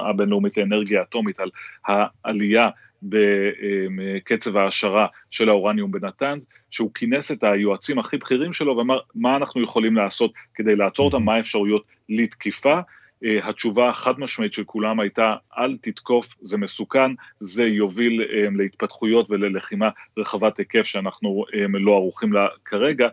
הבינלאומית 0.10 0.58
לאנרגיה 0.58 1.02
אטומית 1.02 1.40
על 1.40 1.50
העלייה 1.86 2.70
בקצב 3.04 4.58
ההעשרה 4.58 5.08
של 5.32 5.50
האורניום 5.50 5.92
בנתנז, 5.92 6.48
שהוא 6.72 6.92
כינס 6.94 7.32
את 7.32 7.44
היועצים 7.44 8.00
הכי 8.00 8.18
בכירים 8.18 8.54
שלו 8.54 8.78
ואמר 8.78 9.00
מה 9.16 9.36
אנחנו 9.36 9.62
יכולים 9.62 9.96
לעשות 9.96 10.32
כדי 10.56 10.76
לעצור 10.76 11.06
אותם, 11.06 11.24
מה 11.24 11.36
האפשרויות 11.36 11.84
לתקיפה. 12.10 12.80
Uh, 13.24 13.50
התשובה 13.50 13.90
החד 13.90 14.20
משמעית 14.20 14.54
של 14.54 14.64
כולם 14.64 15.00
הייתה, 15.00 15.36
אל 15.58 15.78
תתקוף, 15.82 16.36
זה 16.42 16.58
מסוכן, 16.58 17.12
זה 17.40 17.64
יוביל 17.64 18.22
um, 18.22 18.58
להתפתחויות 18.58 19.32
וללחימה 19.32 19.90
רחבת 20.18 20.58
היקף 20.58 20.84
שאנחנו 20.84 21.46
um, 21.48 21.78
לא 21.78 21.92
ערוכים 21.92 22.34
לה 22.34 22.48
כרגע, 22.66 23.08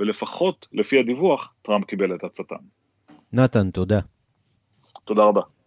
ולפחות 0.00 0.66
לפי 0.72 0.98
הדיווח, 0.98 1.52
טראמפ 1.62 1.84
קיבל 1.84 2.14
את 2.14 2.24
עצתם. 2.24 2.56
נתן, 3.32 3.70
תודה. 3.70 4.00
תודה 5.04 5.22
רבה. 5.22 5.57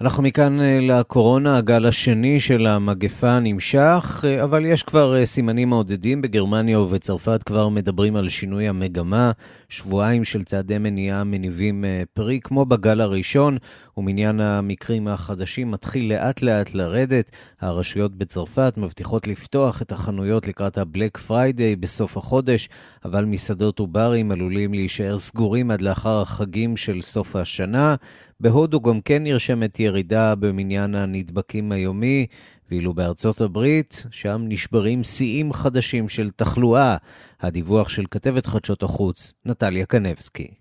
אנחנו 0.00 0.22
מכאן 0.22 0.60
אה, 0.60 0.78
לקורונה, 0.80 1.56
הגל 1.56 1.86
השני 1.86 2.40
של 2.40 2.66
המגפה 2.66 3.40
נמשך, 3.40 4.24
אה, 4.28 4.44
אבל 4.44 4.66
יש 4.66 4.82
כבר 4.82 5.16
אה, 5.16 5.26
סימנים 5.26 5.68
מעודדים. 5.68 6.22
בגרמניה 6.22 6.80
ובצרפת 6.80 7.42
כבר 7.42 7.68
מדברים 7.68 8.16
על 8.16 8.28
שינוי 8.28 8.68
המגמה. 8.68 9.32
שבועיים 9.68 10.24
של 10.24 10.44
צעדי 10.44 10.78
מניעה 10.78 11.24
מניבים 11.24 11.84
פרי, 12.14 12.40
כמו 12.44 12.64
בגל 12.64 13.00
הראשון, 13.00 13.58
ומניין 13.96 14.40
המקרים 14.40 15.08
החדשים 15.08 15.70
מתחיל 15.70 16.12
לאט 16.12 16.42
לאט 16.42 16.74
לרדת. 16.74 17.30
הרשויות 17.60 18.16
בצרפת 18.16 18.74
מבטיחות 18.76 19.26
לפתוח 19.26 19.82
את 19.82 19.92
החנויות 19.92 20.48
לקראת 20.48 20.78
ה 20.78 20.85
Black 20.85 21.18
Friday 21.18 21.76
בסוף 21.76 22.16
החודש, 22.16 22.68
אבל 23.04 23.24
מסעדות 23.24 23.80
וברים 23.80 24.32
עלולים 24.32 24.74
להישאר 24.74 25.18
סגורים 25.18 25.70
עד 25.70 25.82
לאחר 25.82 26.20
החגים 26.20 26.76
של 26.76 27.02
סוף 27.02 27.36
השנה. 27.36 27.96
בהודו 28.40 28.80
גם 28.80 29.00
כן 29.00 29.22
נרשמת 29.22 29.80
ירידה 29.80 30.34
במניין 30.34 30.94
הנדבקים 30.94 31.72
היומי, 31.72 32.26
ואילו 32.70 32.94
בארצות 32.94 33.40
הברית, 33.40 34.06
שם 34.10 34.44
נשברים 34.48 35.04
שיאים 35.04 35.52
חדשים 35.52 36.08
של 36.08 36.30
תחלואה. 36.30 36.96
הדיווח 37.40 37.88
של 37.88 38.04
כתבת 38.10 38.46
חדשות 38.46 38.82
החוץ, 38.82 39.32
נטליה 39.46 39.86
קנבסקי. 39.86 40.60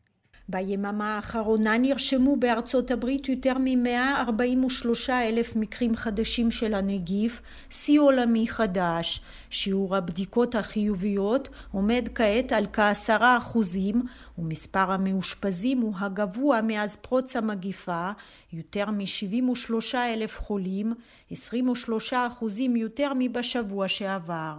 ביממה 0.50 1.16
האחרונה 1.16 1.78
נרשמו 1.78 2.36
בארצות 2.36 2.92
הברית 2.92 3.30
יותר 3.30 3.58
מ-143 3.58 5.10
אלף 5.10 5.56
מקרים 5.56 5.96
חדשים 5.96 6.52
של 6.52 6.74
הנגיף, 6.74 7.42
שיא 7.70 8.00
עולמי 8.00 8.48
חדש. 8.48 9.22
שיעור 9.50 9.96
הבדיקות 9.96 10.56
החיוביות 10.56 11.50
עומד 11.72 12.10
כעת 12.16 12.52
על 12.52 12.66
כעשרה 12.74 13.38
אחוזים, 13.38 14.04
ומספר 14.40 14.92
המאושפזים 14.92 15.80
הוא 15.80 15.94
הגבוה 16.00 16.62
מאז 16.62 16.96
פרוץ 16.96 17.36
המגיפה, 17.36 18.12
יותר 18.54 18.92
מ-73 18.92 19.96
אלף 19.96 20.40
חולים, 20.40 20.94
23 21.32 22.14
אחוזים 22.14 22.76
יותר 22.76 23.12
מבשבוע 23.16 23.88
שעבר. 23.88 24.54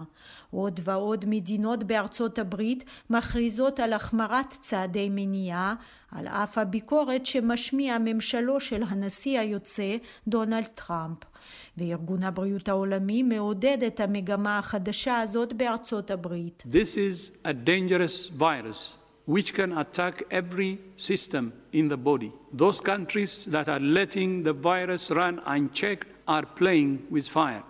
עוד 0.50 0.80
ועוד 0.84 1.25
מדינות 1.28 1.84
בארצות 1.84 2.38
הברית 2.38 2.84
מכריזות 3.10 3.80
על 3.80 3.92
החמרת 3.92 4.56
צעדי 4.60 5.08
מניעה, 5.10 5.75
על 6.12 6.26
אף 6.28 6.58
הביקורת 6.58 7.26
שמשמיע 7.26 7.96
ממשלו 8.04 8.60
של 8.60 8.82
הנשיא 8.88 9.40
היוצא 9.40 9.96
דונלד 10.28 10.64
טראמפ. 10.75 11.18
וארגון 11.78 12.22
הבריאות 12.22 12.68
העולמי 12.68 13.22
מעודד 13.22 13.78
את 13.87 14.00
המגמה 14.00 14.58
החדשה 14.58 15.20
הזאת 15.20 15.52
בארצות 15.52 16.10
הברית. 16.10 16.64
This 16.66 16.94
is 16.96 17.46
a 17.46 17.52
dangerous 17.68 18.38
virus. 18.38 19.00
which 19.29 19.53
can 19.53 19.77
attack 19.77 20.24
every 20.32 20.79
system 20.96 21.53
in 21.74 21.88
the 21.88 21.98
body. 21.98 22.32
Those 22.53 22.79
countries 22.79 23.46
that 23.46 23.67
are 23.67 23.79
letting 23.79 24.44
the 24.44 24.53
virus 24.53 25.12
run 25.12 25.41
unchecked 25.46 26.08
are 26.27 26.46
playing 26.46 27.08
with 27.12 27.27
fire. 27.27 27.63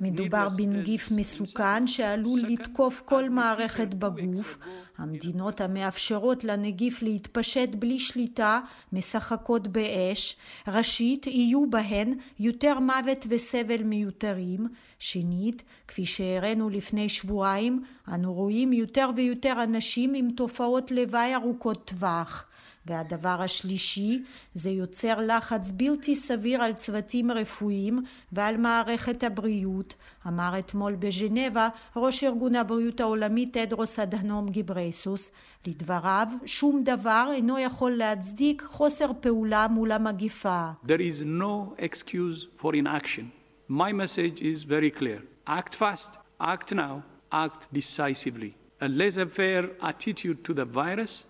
מדובר 0.00 0.48
בנגיף 0.56 1.10
מסוכן 1.10 1.86
שעלול 1.86 2.40
לתקוף 2.48 3.02
כל 3.04 3.28
מערכת 3.28 3.94
בגוף. 3.94 4.58
המדינות 4.99 5.61
המאפשרות 5.61 6.43
לנגיף 6.43 7.01
להתפשט 7.01 7.69
בלי 7.75 7.99
שליטה 7.99 8.59
משחקות 8.93 9.67
באש. 9.67 10.35
ראשית, 10.67 11.27
יהיו 11.27 11.69
בהן 11.69 12.13
יותר 12.39 12.79
מוות 12.79 13.25
וסבל 13.29 13.83
מיותרים. 13.83 14.67
שנית, 14.99 15.63
כפי 15.87 16.05
שהראינו 16.05 16.69
לפני 16.69 17.09
שבועיים, 17.09 17.83
אנו 18.13 18.33
רואים 18.33 18.73
יותר 18.73 19.09
ויותר 19.15 19.63
אנשים 19.63 20.13
עם 20.13 20.31
תופעות 20.31 20.91
לוואי 20.91 21.35
ארוכות 21.35 21.85
טווח. 21.85 22.45
והדבר 22.85 23.41
השלישי, 23.41 24.23
זה 24.53 24.69
יוצר 24.69 25.19
לחץ 25.21 25.71
בלתי 25.71 26.15
סביר 26.15 26.63
על 26.63 26.73
צוותים 26.73 27.31
רפואיים 27.31 27.99
ועל 28.31 28.57
מערכת 28.57 29.23
הבריאות, 29.23 29.95
אמר 30.27 30.59
אתמול 30.59 30.95
בז'נבה 30.95 31.69
ראש 31.95 32.23
ארגון 32.23 32.55
הבריאות 32.55 32.99
העולמי 32.99 33.45
תדרוס 33.45 33.99
אדנום 33.99 34.49
גיברייסוס. 34.49 35.31
לדבריו, 35.67 36.27
שום 36.45 36.83
דבר 36.83 37.29
אינו 37.33 37.59
יכול 37.59 37.91
להצדיק 37.91 38.61
חוסר 38.61 39.11
פעולה 39.19 39.67
מול 39.67 39.91
המגיפה. 39.91 40.69
There 40.85 40.89
is 40.89 41.23
no 41.23 41.81
excuse 41.81 42.61
for 42.61 42.71
inaction. 42.73 43.23
My 43.69 43.91
message 43.91 44.41
is 44.41 44.63
very 44.63 44.91
clear. 44.99 45.21
Act 45.47 45.75
fast, 45.75 46.17
act 46.39 46.71
now, 46.73 47.03
act 47.31 47.67
decisively. 47.73 48.51
A 48.81 48.87
laissez-faire 48.87 49.65
attitude 49.81 50.43
to 50.45 50.53
the 50.53 50.65
virus 50.65 51.25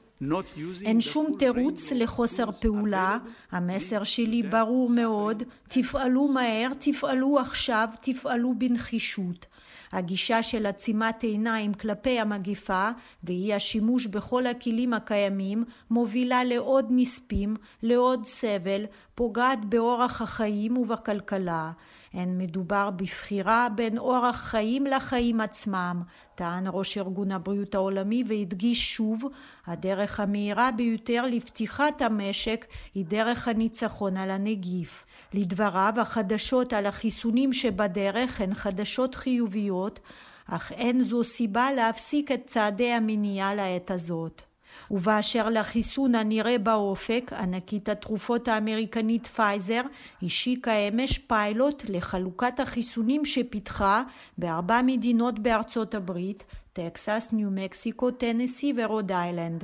אין 0.86 1.02
שום 1.02 1.36
תירוץ 1.40 1.92
לחוסר 1.92 2.52
פעולה, 2.52 3.18
המסר 3.52 4.04
שלי 4.04 4.44
ברור 4.44 4.90
מאוד, 4.96 5.44
תפעלו 5.68 6.28
מהר, 6.28 6.72
תפעלו 6.80 7.40
עכשיו, 7.40 7.90
תפעלו 8.02 8.54
בנחישות. 8.58 9.46
הגישה 9.92 10.44
של 10.44 10.66
עצימת 10.66 11.24
עיניים 11.24 11.74
כלפי 11.74 12.20
המגיפה 12.20 12.90
ואי 13.24 13.54
השימוש 13.54 14.06
בכל 14.06 14.46
הכלים 14.48 14.94
הקיימים 14.94 15.64
מובילה 15.90 16.44
לעוד 16.44 16.86
נספים, 16.90 17.56
לעוד 17.84 18.26
סבל, 18.26 18.86
פוגעת 19.16 19.66
באורח 19.66 20.22
החיים 20.22 20.78
ובכלכלה. 20.78 21.72
אין 22.14 22.38
מדובר 22.38 22.90
בבחירה 22.90 23.68
בין 23.76 23.98
אורח 23.98 24.36
חיים 24.36 24.86
לחיים 24.86 25.42
עצמם, 25.42 26.02
טען 26.36 26.64
ראש 26.68 26.98
ארגון 26.98 27.32
הבריאות 27.32 27.76
העולמי 27.76 28.24
והדגיש 28.28 28.96
שוב, 28.96 29.24
הדרך 29.68 30.20
המהירה 30.20 30.72
ביותר 30.72 31.26
לפתיחת 31.26 32.02
המשק 32.02 32.66
היא 32.94 33.06
דרך 33.06 33.48
הניצחון 33.48 34.18
על 34.18 34.32
הנגיף. 34.32 35.06
לדבריו, 35.34 35.94
החדשות 35.98 36.74
על 36.74 36.86
החיסונים 36.86 37.54
שבדרך 37.54 38.42
הן 38.42 38.54
חדשות 38.54 39.16
חיוביות, 39.16 40.00
אך 40.46 40.72
אין 40.72 41.04
זו 41.04 41.24
סיבה 41.24 41.72
להפסיק 41.72 42.32
את 42.32 42.42
צעדי 42.46 42.92
המניעה 42.92 43.56
לעת 43.56 43.92
הזאת. 43.92 44.49
ובאשר 44.92 45.50
לחיסון 45.50 46.16
הנראה 46.16 46.58
באופק, 46.58 47.32
ענקית 47.40 47.90
התרופות 47.90 48.48
האמריקנית 48.48 49.28
פייזר 49.28 49.82
השיקה 50.24 50.72
אמש 50.72 51.18
פיילוט 51.18 51.84
לחלוקת 51.90 52.60
החיסונים 52.60 53.26
שפיתחה 53.26 54.04
בארבע 54.38 54.82
מדינות 54.86 55.40
בארצות 55.40 55.96
הברית, 55.96 56.44
טקסס, 56.74 57.28
ניו 57.32 57.50
מקסיקו, 57.52 58.12
טנסי 58.12 58.74
ורוד 58.76 59.12
איילנד. 59.12 59.64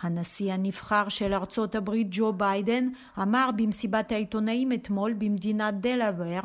הנשיא 0.00 0.52
הנבחר 0.52 1.08
של 1.08 1.34
ארצות 1.34 1.74
הברית 1.74 2.06
ג'ו 2.10 2.32
ביידן 2.32 2.88
אמר 3.22 3.50
במסיבת 3.56 4.12
העיתונאים 4.12 4.72
אתמול 4.72 5.12
במדינת 5.12 5.80
דלוור 5.80 6.40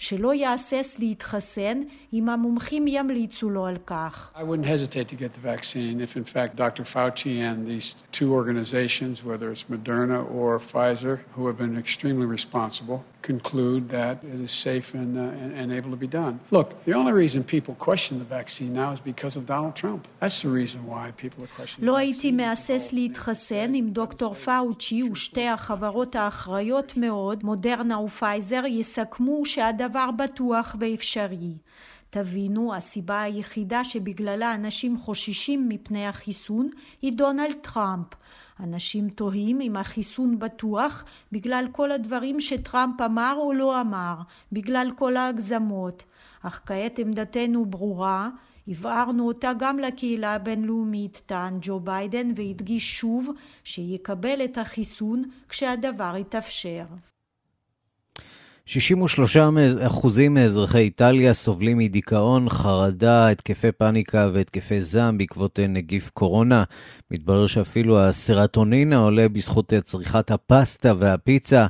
שלא 0.00 0.34
יהסס 0.34 0.96
להתחסן 0.98 1.80
אם 2.12 2.28
המומחים 2.28 2.88
ימליצו 2.88 3.50
לו 3.50 3.66
על 3.66 3.76
כך. 3.86 4.32
I 4.34 4.38
wouldn't 4.38 4.64
hesitate 4.64 5.08
to 5.08 5.14
get 5.14 5.32
the 5.34 5.40
vaccine 5.40 6.00
if 6.00 6.16
in 6.16 6.24
fact 6.24 6.56
Dr. 6.56 6.84
Fauci 6.84 7.34
and 7.48 7.66
these 7.66 7.94
two 8.10 8.32
organizations, 8.32 9.22
whether 9.22 9.46
it's 9.52 9.64
Moderna 9.64 10.20
or 10.38 10.58
Pfizer, 10.58 11.14
who 11.34 11.46
have 11.48 11.58
been 11.58 11.76
extremely 11.84 12.26
responsible, 12.38 12.98
conclude 13.22 13.82
that 13.90 14.16
it 14.34 14.40
is 14.46 14.52
safe 14.68 14.94
and, 14.94 15.10
uh, 15.18 15.58
and, 15.60 15.68
able 15.78 15.90
to 15.90 16.00
be 16.06 16.10
done. 16.22 16.34
Look, 16.50 16.68
the 16.88 16.94
only 17.00 17.12
reason 17.12 17.38
people 17.44 17.74
question 17.88 18.12
the 18.18 18.30
vaccine 18.40 18.72
now 18.72 18.90
is 18.96 19.00
because 19.12 19.34
of 19.36 19.42
Donald 19.54 19.74
Trump. 19.82 20.08
That's 20.20 20.40
the 20.42 20.52
reason 20.60 20.86
why 20.86 21.04
people 21.22 21.44
are 21.44 21.52
questioning 21.58 21.86
לא 21.86 21.96
הייתי 21.96 22.32
מהסס 22.32 22.92
להתחסן 22.92 23.74
אם 23.74 23.88
דוקטור 23.92 24.34
פאוצ'י 24.34 25.02
ושתי 25.02 25.48
החברות 25.48 26.16
האחראיות 26.16 26.92
מאוד, 26.96 27.44
מודרנה 27.44 27.98
ופייזר, 28.00 28.66
יסכמו 28.66 29.46
שהדבר 29.46 29.89
בטוח 30.16 30.76
ואפשרי. 30.80 31.54
תבינו, 32.10 32.74
הסיבה 32.74 33.22
היחידה 33.22 33.84
שבגללה 33.84 34.54
אנשים 34.54 34.98
חוששים 34.98 35.68
מפני 35.68 36.06
החיסון 36.06 36.68
היא 37.02 37.12
דונלד 37.12 37.56
טראמפ. 37.62 38.06
אנשים 38.60 39.08
תוהים 39.08 39.60
אם 39.60 39.76
החיסון 39.76 40.38
בטוח 40.38 41.04
בגלל 41.32 41.66
כל 41.72 41.92
הדברים 41.92 42.40
שטראמפ 42.40 43.00
אמר 43.00 43.36
או 43.38 43.52
לא 43.52 43.80
אמר, 43.80 44.14
בגלל 44.52 44.90
כל 44.96 45.16
ההגזמות. 45.16 46.04
אך 46.42 46.60
כעת 46.66 46.98
עמדתנו 46.98 47.66
ברורה, 47.66 48.28
הבהרנו 48.68 49.26
אותה 49.26 49.52
גם 49.58 49.78
לקהילה 49.78 50.34
הבינלאומית, 50.34 51.22
טען 51.26 51.58
ג'ו 51.60 51.80
ביידן 51.80 52.32
והדגיש 52.36 52.98
שוב 52.98 53.28
שיקבל 53.64 54.44
את 54.44 54.58
החיסון 54.58 55.22
כשהדבר 55.48 56.14
יתאפשר. 56.16 56.84
63 58.70 59.36
אחוזים 59.86 60.34
מאזרחי 60.34 60.78
איטליה 60.78 61.34
סובלים 61.34 61.78
מדיכאון, 61.78 62.48
חרדה, 62.48 63.28
התקפי 63.28 63.72
פאניקה 63.72 64.28
והתקפי 64.32 64.80
זעם 64.80 65.18
בעקבות 65.18 65.58
נגיף 65.68 66.10
קורונה. 66.10 66.64
מתברר 67.10 67.46
שאפילו 67.46 68.00
הסרטונין 68.00 68.92
העולה 68.92 69.28
בזכות 69.28 69.72
צריכת 69.84 70.30
הפסטה 70.30 70.92
והפיצה 70.98 71.66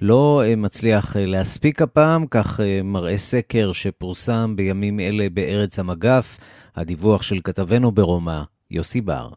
לא 0.00 0.42
מצליח 0.56 1.16
להספיק 1.16 1.82
הפעם, 1.82 2.26
כך 2.26 2.60
מראה 2.84 3.18
סקר 3.18 3.72
שפורסם 3.72 4.56
בימים 4.56 5.00
אלה 5.00 5.26
בארץ 5.34 5.78
המגף. 5.78 6.38
הדיווח 6.76 7.22
של 7.22 7.40
כתבנו 7.44 7.92
ברומא, 7.92 8.42
יוסי 8.70 9.00
בר. 9.00 9.28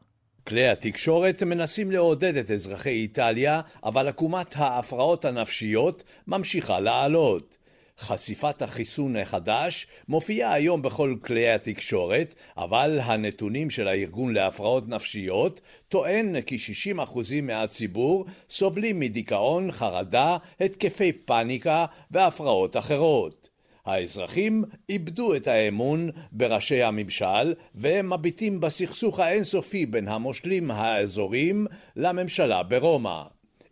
כלי 0.48 0.68
התקשורת 0.68 1.44
מנסים 1.44 1.92
לעודד 1.92 2.38
את 2.38 2.52
אזרחי 2.52 2.90
איטליה, 2.90 3.62
אבל 3.84 4.08
עקומת 4.08 4.56
ההפרעות 4.56 5.26
הנפשיות 5.26 6.04
ממשיכה 6.28 6.80
לעלות. 6.80 7.58
חשיפת 8.00 8.62
החיסון 8.62 9.16
החדש 9.16 9.88
מופיעה 10.08 10.54
היום 10.54 10.82
בכל 10.82 11.16
כלי 11.22 11.50
התקשורת, 11.50 12.34
אבל 12.58 13.00
הנתונים 13.04 13.70
של 13.70 13.88
הארגון 13.88 14.34
להפרעות 14.34 14.90
נפשיות 14.90 15.62
טוען 15.90 16.42
כי 16.42 16.58
60% 16.98 17.00
מהציבור 17.44 18.26
סובלים 18.50 19.00
מדיכאון, 19.00 19.72
חרדה, 19.72 20.38
התקפי 20.60 21.12
פאניקה 21.12 21.86
והפרעות 22.12 22.78
אחרות. 22.78 23.55
האזרחים 23.86 24.64
איבדו 24.90 25.36
את 25.36 25.48
האמון 25.48 26.10
בראשי 26.32 26.84
הממשל 26.84 27.54
והם 27.76 28.14
מביטים 28.14 28.60
בסכסוך 28.60 29.20
האינסופי 29.20 29.86
בין 29.86 30.08
המושלים 30.08 30.72
האזורים 30.72 31.68
לממשלה 31.96 32.64
ברומא. 32.64 33.24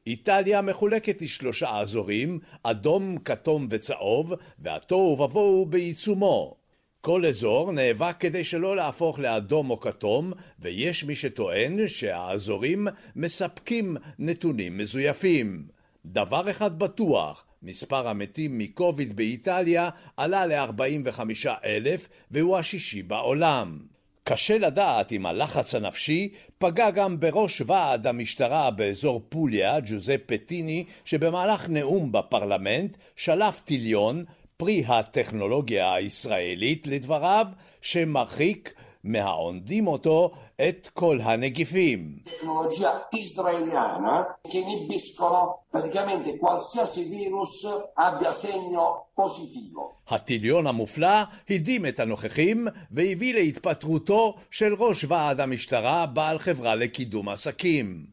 איטליה 0.08 0.62
מחולקת 0.62 1.22
לשלושה 1.22 1.80
אזורים, 1.80 2.40
אדום, 2.64 3.18
כתום 3.26 3.68
וצהוב, 3.70 4.34
והתוהו 4.60 5.20
ובוהו 5.20 5.66
בעיצומו. 5.66 6.56
כל 7.02 7.26
אזור 7.26 7.72
נאבק 7.72 8.16
כדי 8.20 8.44
שלא 8.44 8.76
להפוך 8.76 9.20
לאדום 9.20 9.70
או 9.70 9.80
כתום, 9.80 10.34
ויש 10.60 11.04
מי 11.04 11.16
שטוען 11.16 11.88
שהאזורים 11.88 12.88
מספקים 13.16 13.98
נתונים 14.20 14.78
מזויפים. 14.78 15.68
דבר 16.06 16.50
אחד 16.50 16.80
בטוח, 16.80 17.46
מספר 17.64 18.08
המתים 18.08 18.58
מקוביד 18.58 19.16
באיטליה 19.16 19.90
עלה 20.18 20.46
ל-45 20.46 21.20
אלף 21.66 22.10
והוא 22.32 22.58
השישי 22.58 23.04
בעולם. 23.04 23.80
קשה 24.24 24.58
לדעת 24.58 25.12
אם 25.12 25.26
הלחץ 25.26 25.76
הנפשי 25.76 26.30
פגע 26.58 26.90
גם 26.90 27.20
בראש 27.20 27.62
ועד 27.66 28.08
המשטרה 28.08 28.72
באזור 28.72 29.22
פוליה, 29.30 29.80
ג'וזפ 29.80 30.20
פטיני, 30.26 30.86
שבמהלך 31.06 31.70
נאום 31.70 32.12
בפרלמנט 32.12 32.98
שלף 33.16 33.60
טיליון, 33.60 34.24
פרי 34.58 34.84
הטכנולוגיה 34.88 35.94
הישראלית 35.94 36.88
לדבריו, 36.88 37.48
שמרחיק 37.82 38.74
מהעונדים 39.04 39.88
אותו 39.88 40.32
את 40.70 40.90
כל 40.94 41.20
הנגיפים. 41.24 42.20
Tecnologia 42.26 42.92
israeliana 43.24 44.16
che 44.50 44.58
inibiscono 44.58 45.40
praticamente 45.72 46.38
qualsiasi 46.38 47.04
virus 47.04 47.54
abbia 47.96 48.32
segno 48.32 49.08
positivo. 49.16 49.94
הטיליון 50.08 50.68
המופלא 50.68 51.24
הדהים 51.50 51.86
את 51.86 52.00
הנוכחים 52.00 52.68
והביא 52.92 53.34
להתפטרותו 53.34 54.36
של 54.52 54.74
ראש 54.74 55.06
ועד 55.08 55.40
המשטרה 55.42 56.06
בעל 56.06 56.40
חברה 56.40 56.76
לקידום 56.76 57.30
עסקים. 57.30 58.06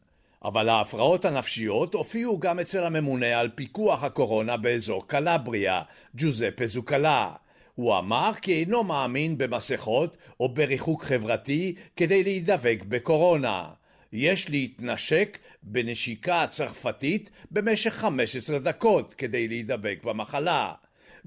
אבל 0.45 0.69
ההפרעות 0.69 1.25
הנפשיות 1.25 1.93
הופיעו 1.93 2.39
גם 2.39 2.59
אצל 2.59 2.83
הממונה 2.83 3.39
על 3.39 3.49
פיקוח 3.55 4.03
הקורונה 4.03 4.57
באזור 4.57 5.07
קלבריה, 5.07 5.81
ג'וזפה 6.15 6.67
זוקלה. 6.67 7.31
הוא 7.75 7.97
אמר 7.97 8.31
כי 8.41 8.59
אינו 8.59 8.83
מאמין 8.83 9.37
במסכות 9.37 10.17
או 10.39 10.49
בריחוק 10.49 11.03
חברתי 11.03 11.75
כדי 11.95 12.23
להידבק 12.23 12.83
בקורונה. 12.87 13.69
יש 14.13 14.49
להתנשק 14.49 15.37
בנשיקה 15.63 16.43
הצרפתית 16.43 17.29
במשך 17.51 17.93
15 17.93 18.59
דקות 18.59 19.13
כדי 19.13 19.47
להידבק 19.47 19.99
במחלה. 20.03 20.73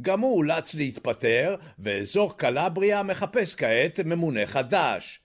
גם 0.01 0.21
הוא 0.21 0.37
אולץ 0.37 0.75
להתפטר, 0.75 1.57
ואזור 1.79 2.37
קלבריה 2.37 3.03
מחפש 3.03 3.55
כעת 3.55 4.01
ממונה 4.01 4.47
חדש. 4.47 5.21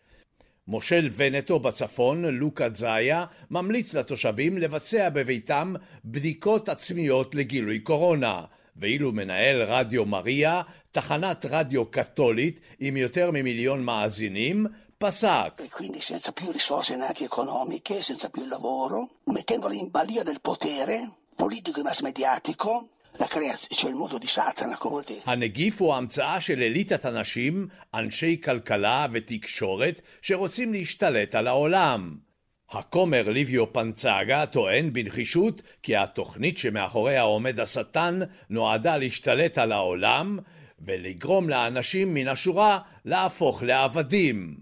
מושל 0.67 1.09
ונטו 1.15 1.59
בצפון, 1.59 2.25
לוקה 2.25 2.67
זאיה, 2.73 3.25
ממליץ 3.51 3.93
לתושבים 3.93 4.57
לבצע 4.57 5.09
בביתם 5.09 5.73
בדיקות 6.05 6.69
עצמיות 6.69 7.35
לגילוי 7.35 7.79
קורונה. 7.79 8.41
ואילו 8.79 9.11
מנהל 9.11 9.61
רדיו 9.61 10.05
מריה, 10.05 10.61
תחנת 10.91 11.45
רדיו 11.49 11.85
קתולית 11.85 12.59
עם 12.79 12.97
יותר 12.97 13.31
ממיליון 13.31 13.83
מאזינים, 13.83 14.65
פסק. 14.97 15.61
Quindi 15.71 16.01
senza 16.01 16.31
più 16.31 16.51
risorse 16.51 16.95
neanche 16.97 17.23
economiche, 17.23 18.01
senza 18.01 18.27
più 18.29 18.45
lavoro, 18.45 18.99
mettendoli 19.35 19.77
in 19.79 19.89
balia 19.89 20.23
del 20.23 20.41
potere 20.41 20.97
politico 21.35 21.79
e 21.79 21.83
mass 21.83 22.01
mediatico, 22.01 22.89
la 23.13 23.27
creazione, 23.27 23.75
cioè 23.79 23.91
il 23.91 23.95
mondo 23.95 24.17
di 24.17 24.27
Satana, 24.27 24.77
come 24.77 25.03
te. 25.03 25.21
הנגיף 25.25 25.81
הוא 25.81 25.93
המצאה 25.93 26.41
של 26.41 26.61
אליטת 26.63 27.05
אנשים, 27.05 27.67
אנשי 27.93 28.41
כלכלה 28.43 29.07
ותקשורת, 29.11 30.01
שרוצים 30.21 30.73
להשתלט 30.73 31.35
על 31.35 31.47
העולם. 31.47 32.28
הכומר 32.71 33.29
ליביו 33.29 33.73
פנצגה 33.73 34.45
טוען 34.45 34.93
בנחישות 34.93 35.61
כי 35.83 35.95
התוכנית 35.95 36.57
שמאחוריה 36.57 37.21
עומד 37.21 37.59
השטן 37.59 38.19
נועדה 38.49 38.97
להשתלט 38.97 39.57
על 39.57 39.71
העולם 39.71 40.39
ולגרום 40.79 41.49
לאנשים 41.49 42.13
מן 42.13 42.27
השורה 42.27 42.79
להפוך 43.05 43.63
לעבדים. 43.63 44.57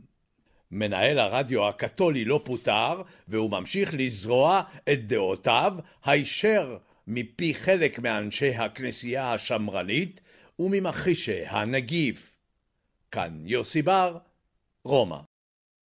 מנהל 0.72 1.20
הרדיו 1.20 1.68
הקתולי 1.68 2.26
לא 2.26 2.42
פוטר 2.44 3.02
והוא 3.28 3.52
ממשיך 3.52 3.94
לזרוע 3.94 4.62
את 4.92 5.08
דעותיו 5.08 5.74
הישר 6.06 6.78
מפי 7.08 7.54
חלק 7.54 8.00
מאנשי 8.00 8.56
הכנסייה 8.56 9.34
השמרנית 9.34 10.22
וממכחישי 10.60 11.46
הנגיף. 11.48 12.36
כאן 13.12 13.42
יוסי 13.46 13.82
בר, 13.82 14.18
רומא. 14.84 15.27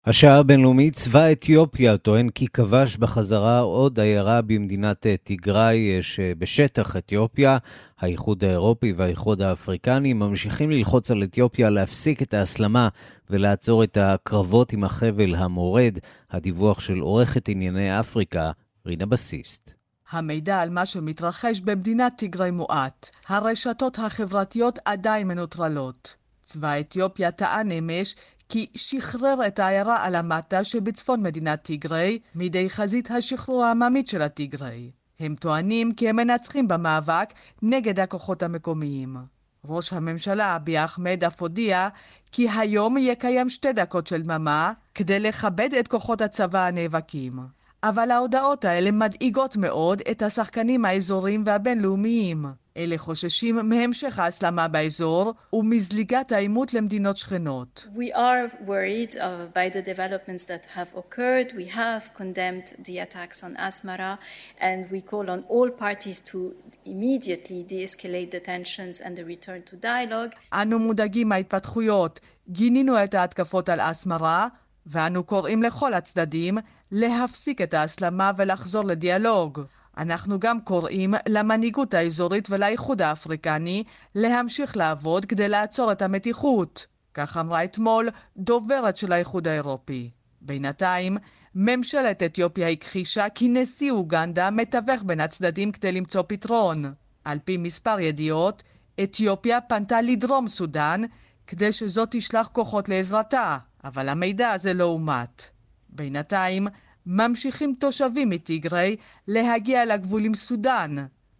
השעה 0.09 0.37
הבינלאומית, 0.37 0.95
צבא 0.95 1.31
אתיופיה 1.31 1.97
טוען 1.97 2.29
כי 2.29 2.47
כבש 2.47 2.97
בחזרה 2.97 3.59
עוד 3.59 3.99
עיירה 3.99 4.41
במדינת 4.41 5.07
תיגראי 5.23 5.97
שבשטח 6.01 6.97
אתיופיה. 6.97 7.57
האיחוד 7.99 8.43
האירופי 8.43 8.93
והאיחוד 8.97 9.41
האפריקני 9.41 10.13
ממשיכים 10.13 10.71
ללחוץ 10.71 11.11
על 11.11 11.23
אתיופיה 11.23 11.69
להפסיק 11.69 12.21
את 12.21 12.33
ההסלמה 12.33 12.89
ולעצור 13.29 13.83
את 13.83 13.97
הקרבות 14.01 14.73
עם 14.73 14.83
החבל 14.83 15.35
המורד. 15.35 15.97
הדיווח 16.31 16.79
של 16.79 16.99
עורכת 16.99 17.49
ענייני 17.49 17.99
אפריקה, 17.99 18.51
רינה 18.85 19.05
בסיסט. 19.05 19.73
המידע 20.11 20.59
על 20.59 20.69
מה 20.69 20.85
שמתרחש 20.85 21.61
במדינת 21.61 22.13
תיגראי 22.17 22.51
מועט. 22.51 23.09
הרשתות 23.27 23.99
החברתיות 23.99 24.79
עדיין 24.85 25.27
מנוטרלות. 25.27 26.15
צבא 26.47 26.79
אתיופיה 26.79 27.31
טען 27.31 27.71
אמש 27.71 28.15
כי 28.49 28.67
שחרר 28.73 29.47
את 29.47 29.59
העיירה 29.59 30.07
אלמטה 30.07 30.63
שבצפון 30.63 31.23
מדינת 31.23 31.63
תיגראי 31.63 32.19
מידי 32.35 32.69
חזית 32.69 33.11
השחרור 33.11 33.65
העממית 33.65 34.07
של 34.07 34.21
התיגראי. 34.21 34.91
הם 35.19 35.35
טוענים 35.35 35.93
כי 35.93 36.09
הם 36.09 36.15
מנצחים 36.15 36.67
במאבק 36.67 37.33
נגד 37.61 37.99
הכוחות 37.99 38.43
המקומיים. 38.43 39.17
ראש 39.65 39.93
הממשלה 39.93 40.55
אבי 40.55 40.85
אחמד 40.85 41.23
אף 41.23 41.41
הודיע 41.41 41.89
כי 42.31 42.49
היום 42.49 42.97
יקיים 42.97 43.49
שתי 43.49 43.73
דקות 43.73 44.07
של 44.07 44.21
דממה 44.21 44.73
כדי 44.95 45.19
לכבד 45.19 45.73
את 45.79 45.87
כוחות 45.87 46.21
הצבא 46.21 46.65
הנאבקים. 46.65 47.39
אבל 47.83 48.11
ההודעות 48.11 48.65
האלה 48.65 48.91
מדאיגות 48.91 49.57
מאוד 49.57 50.01
את 50.11 50.21
השחקנים 50.21 50.85
האזוריים 50.85 51.43
והבינלאומיים. 51.45 52.45
אלה 52.77 52.97
חוששים 52.97 53.55
מהמשך 53.55 54.19
ההסלמה 54.19 54.67
באזור 54.67 55.33
ומזליגת 55.53 56.31
העימות 56.31 56.73
למדינות 56.73 57.17
שכנות. 57.17 57.87
We 57.95 58.15
are 58.15 58.67
worried 58.67 59.15
uh, 59.15 59.19
by 59.53 59.69
the 59.75 59.81
developments 59.81 60.45
that 60.45 60.65
have 60.75 60.91
occurred. 60.97 61.53
We 61.57 61.65
have 61.75 62.13
condemned 62.13 62.67
the 62.87 62.99
attacks 62.99 63.43
on 63.43 63.55
Asmara 63.67 64.17
and 64.59 64.91
we 64.91 65.01
call 65.01 65.29
on 65.29 65.43
all 65.49 65.69
parties 65.69 66.19
to 66.31 66.37
immediately 66.85 67.59
de-escalate 67.69 68.31
the 68.31 68.41
tensions 68.51 68.95
and 69.05 69.13
the 69.17 69.25
return 69.33 69.61
to 69.71 69.75
dialogue. 69.75 70.35
אנו 70.53 70.79
מודאגים 70.79 71.29
מההתפתחויות. 71.29 72.19
גינינו 72.49 73.03
את 73.03 73.13
ההתקפות 73.13 73.69
על 73.69 73.79
אסמרה 73.81 74.47
ואנו 74.85 75.23
קוראים 75.23 75.63
לכל 75.63 75.93
הצדדים 75.93 76.57
להפסיק 76.91 77.61
את 77.61 77.73
ההסלמה 77.73 78.31
ולחזור 78.37 78.83
לדיאלוג. 78.83 79.61
אנחנו 79.97 80.39
גם 80.39 80.61
קוראים 80.61 81.13
למנהיגות 81.29 81.93
האזורית 81.93 82.49
ולאיחוד 82.49 83.01
האפריקני 83.01 83.83
להמשיך 84.15 84.77
לעבוד 84.77 85.25
כדי 85.25 85.49
לעצור 85.49 85.91
את 85.91 86.01
המתיחות. 86.01 86.85
כך 87.13 87.37
אמרה 87.37 87.63
אתמול 87.63 88.09
דוברת 88.37 88.97
של 88.97 89.11
האיחוד 89.11 89.47
האירופי. 89.47 90.09
בינתיים, 90.41 91.17
ממשלת 91.55 92.23
אתיופיה 92.23 92.69
הכחישה 92.69 93.29
כי 93.29 93.49
נשיא 93.49 93.91
אוגנדה 93.91 94.49
מתווך 94.49 95.03
בין 95.05 95.19
הצדדים 95.19 95.71
כדי 95.71 95.91
למצוא 95.91 96.23
פתרון. 96.27 96.93
על 97.25 97.39
פי 97.45 97.57
מספר 97.57 97.99
ידיעות, 97.99 98.63
אתיופיה 99.03 99.61
פנתה 99.61 100.01
לדרום 100.01 100.47
סודאן 100.47 101.01
כדי 101.47 101.71
שזאת 101.71 102.07
תשלח 102.11 102.47
כוחות 102.47 102.89
לעזרתה, 102.89 103.57
אבל 103.83 104.09
המידע 104.09 104.49
הזה 104.49 104.73
לא 104.73 104.83
אומת. 104.83 105.49
בינתיים, 105.89 106.67
ממשיכים 107.09 107.75
תושבים 107.79 108.29
מטיגריי 108.29 108.95
להגיע 109.27 109.85
לגבול 109.85 110.25
עם 110.25 110.35
סודאן. 110.35 110.95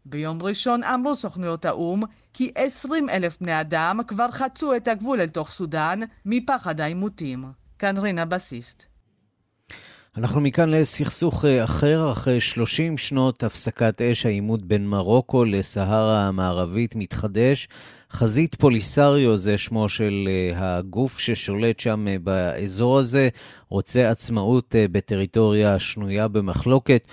ביום 0.06 0.43
ראשון 0.43 0.84
אמרו 0.84 1.15
סוכנויות 1.15 1.65
האו"ם 1.65 2.01
כי 2.34 2.51
20 2.56 3.10
אלף 3.10 3.38
בני 3.41 3.62
אדם 3.62 3.99
כבר 4.08 4.32
חצו 4.32 4.75
את 4.75 4.88
הגבול 4.88 5.21
אל 5.21 5.27
תוך 5.27 5.51
סודאן 5.51 5.99
מפחד 6.25 6.82
העימותים. 6.82 7.45
כאן 7.80 7.97
רינה 7.97 8.25
בסיסט. 8.25 8.84
אנחנו 10.17 10.41
מכאן 10.41 10.69
לסכסוך 10.69 11.45
אחר, 11.45 12.12
אחרי 12.12 12.41
30 12.41 12.97
שנות 12.97 13.43
הפסקת 13.43 14.01
אש, 14.01 14.25
העימות 14.25 14.65
בין 14.65 14.88
מרוקו 14.88 15.45
לסהרה 15.45 16.27
המערבית 16.27 16.95
מתחדש. 16.95 17.67
חזית 18.11 18.55
פוליסריו 18.55 19.37
זה 19.37 19.57
שמו 19.57 19.89
של 19.89 20.29
הגוף 20.55 21.19
ששולט 21.19 21.79
שם 21.79 22.05
באזור 22.23 22.99
הזה, 22.99 23.29
רוצה 23.69 24.09
עצמאות 24.09 24.75
בטריטוריה 24.91 25.79
שנויה 25.79 26.27
במחלוקת. 26.27 27.07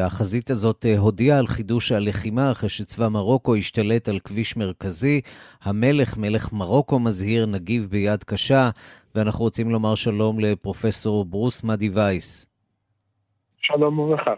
החזית 0.00 0.50
הזאת 0.50 0.86
הודיעה 0.98 1.38
על 1.38 1.46
חידוש 1.46 1.92
הלחימה 1.92 2.50
אחרי 2.50 2.68
שצבא 2.68 3.08
מרוקו 3.08 3.54
השתלט 3.54 4.08
על 4.08 4.18
כביש 4.18 4.56
מרכזי. 4.56 5.20
המלך, 5.62 6.16
מלך 6.16 6.52
מרוקו 6.52 6.98
מזהיר, 6.98 7.46
נגיב 7.46 7.86
ביד 7.90 8.24
קשה, 8.24 8.70
ואנחנו 9.14 9.44
רוצים 9.44 9.70
לומר 9.70 9.94
שלום 9.94 10.40
לפרופסור 10.40 11.24
ברוס 11.24 11.64
מדי 11.64 11.88
וייס. 11.88 12.46
שלום 13.60 13.98
וברכה. 13.98 14.32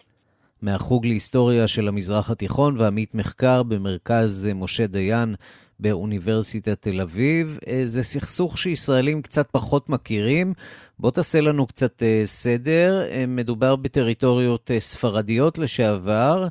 מהחוג 0.63 1.07
להיסטוריה 1.07 1.69
של 1.69 1.89
המזרח 1.89 2.31
התיכון 2.31 2.81
ועמית 2.81 3.15
מחקר 3.15 3.63
במרכז 3.63 4.49
משה 4.55 4.87
דיין 4.87 5.35
באוניברסיטת 5.81 6.83
תל 6.83 7.01
אביב. 7.01 7.59
זה 7.85 8.03
סכסוך 8.03 8.59
שישראלים 8.59 9.23
קצת 9.23 9.47
פחות 9.51 9.89
מכירים. 9.89 10.53
בוא 10.99 11.11
תעשה 11.11 11.41
לנו 11.41 11.67
קצת 11.67 12.03
סדר. 12.25 13.03
מדובר 13.29 13.77
בטריטוריות 13.77 14.71
ספרדיות 14.79 15.59
לשעבר, 15.59 16.47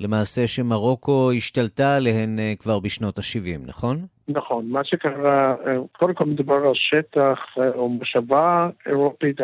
למעשה 0.00 0.46
שמרוקו 0.46 1.30
השתלטה 1.36 1.96
עליהן 1.96 2.38
כבר 2.58 2.78
בשנות 2.78 3.18
ה-70, 3.18 3.66
נכון? 3.66 4.06
נכון. 4.28 4.68
מה 4.68 4.84
שקרה, 4.84 5.54
קודם 5.98 6.14
כל 6.14 6.24
מדובר 6.24 6.54
על 6.54 6.72
שטח 6.74 7.38
או 7.74 7.88
מושבה 7.88 8.68
אירופית 8.86 9.36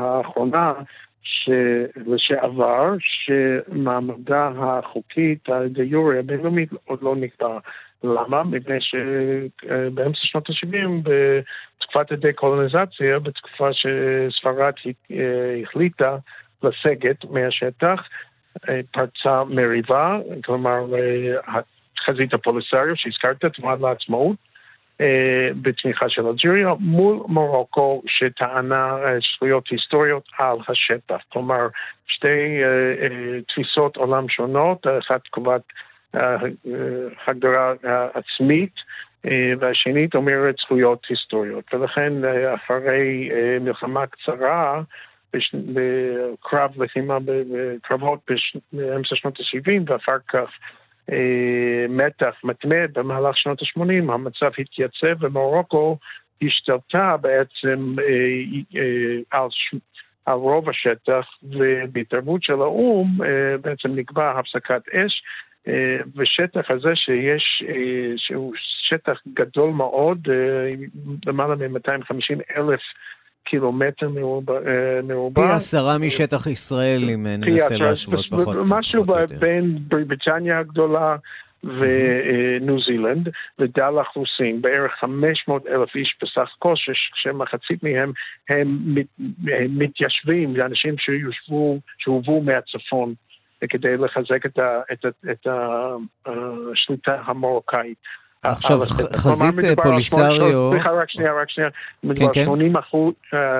האחרונה, 0.00 0.72
לשעבר, 2.06 2.94
שמעמדה 2.98 4.50
החוקית, 4.58 5.48
דה 5.68 5.82
יורי 5.82 6.18
הבינלאומית, 6.18 6.68
עוד 6.84 7.02
לא 7.02 7.16
נקבע. 7.16 7.58
למה? 8.04 8.42
מפני 8.42 8.76
שבאמצע 8.80 10.18
שנות 10.22 10.50
ה-70, 10.50 10.88
בתקופת 11.02 12.12
הדה-קולוניזציה, 12.12 13.18
בתקופה 13.18 13.68
שספרד 13.72 14.72
החליטה 15.62 16.16
לסגת 16.62 17.24
מהשטח, 17.30 18.08
פרצה 18.90 19.44
מריבה, 19.44 20.18
כלומר 20.44 20.84
חזית 22.06 22.34
הפוליסריו 22.34 22.96
שהזכרת, 22.96 23.44
תנועת 23.44 23.80
לעצמאות, 23.80 24.36
בתמיכה 25.62 26.08
של 26.08 26.26
אלג'יריה, 26.26 26.72
מול 26.80 27.16
מרוקו 27.28 28.02
שטענה 28.06 28.96
זכויות 29.34 29.68
היסטוריות 29.70 30.28
על 30.38 30.56
השטח. 30.68 31.16
כלומר, 31.28 31.66
שתי 32.06 32.60
תפיסות 33.48 33.96
עולם 33.96 34.28
שונות, 34.28 34.86
אחת 34.98 35.26
קובעת 35.26 35.62
הגדרה 37.26 37.72
עצמית, 38.14 38.74
והשנית 39.58 40.14
אומרת 40.14 40.54
זכויות 40.60 41.06
היסטוריות. 41.08 41.74
ולכן 41.74 42.12
אחרי 42.54 43.30
מלחמה 43.60 44.06
קצרה, 44.06 44.82
בקרב 45.54 46.82
לחימה, 46.82 47.18
בקרבות 47.24 48.18
באמצע 48.72 49.16
שנות 49.16 49.40
ה-70 49.40 49.82
ואחר 49.86 50.16
כך 50.28 50.50
מתח 51.88 52.34
מתמד 52.44 52.90
במהלך 52.94 53.36
שנות 53.36 53.62
ה-80, 53.62 54.12
המצב 54.12 54.50
התייצב 54.58 55.24
ומרוקו 55.24 55.98
השתלטה 56.42 57.16
בעצם 57.16 57.94
על, 59.30 59.48
על 60.26 60.38
רוב 60.38 60.68
השטח 60.68 61.26
ובהתערבות 61.42 62.42
של 62.42 62.60
האו"ם 62.60 63.18
בעצם 63.60 63.88
נקבע 63.94 64.30
הפסקת 64.30 64.88
אש 64.88 65.22
ושטח 66.16 66.70
הזה 66.70 66.96
שיש, 66.96 67.62
שהוא 68.16 68.54
שטח 68.82 69.20
גדול 69.34 69.70
מאוד, 69.70 70.28
למעלה 71.26 71.54
מ-250 71.54 72.56
אלף 72.56 72.80
קילומטר 73.44 74.08
מרובע. 74.08 75.46
פי 75.46 75.52
עשרה 75.52 75.98
משטח 75.98 76.46
ישראל, 76.46 77.10
אם 77.14 77.26
ננסה 77.26 77.76
להשוות 77.76 78.26
פחות. 78.30 78.56
משהו 78.68 79.04
בין 79.38 79.78
בריטניה 79.88 80.58
הגדולה 80.58 81.16
וניו 81.64 82.80
זילנד 82.86 83.28
ודל 83.58 84.00
אחוזים, 84.02 84.62
בערך 84.62 84.92
500 85.00 85.66
אלף 85.66 85.96
איש 85.96 86.16
בסך 86.22 86.50
הכל, 86.56 86.74
שמחצית 87.14 87.82
מהם 87.82 88.12
הם 88.48 88.94
מתיישבים, 89.68 90.54
זה 90.56 90.66
אנשים 90.66 90.94
שהובאו 91.98 92.42
מהצפון. 92.42 93.14
כדי 93.68 93.96
לחזק 93.96 94.46
את 95.30 95.46
השליטה 96.26 97.16
המרוקאית. 97.24 97.98
עכשיו, 98.44 98.80
חזית 99.16 99.54
פוליסריו... 99.82 100.70
סליחה, 100.72 100.90
רק 100.90 101.10
שנייה, 101.10 101.32
רק 101.42 101.50
שנייה. 101.50 101.70
מדובר 102.04 102.32
כן, 102.32 102.44
80 102.44 102.76
אחוז, 102.76 103.14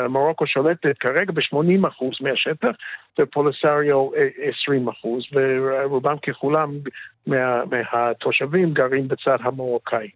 מרוקו 0.09 0.47
שולטת 0.47 0.99
כרגע 1.01 1.33
ב-80 1.33 1.89
אחוז 1.89 2.13
מהשטח, 2.21 2.77
ופוליסריו 3.21 4.09
20 4.63 4.89
אחוז, 4.89 5.23
ורובם 5.33 6.17
ככולם 6.29 6.73
מה, 7.27 7.63
מהתושבים 7.65 8.73
גרים 8.73 9.09
בצד 9.09 9.37
המרוקאי. 9.41 10.09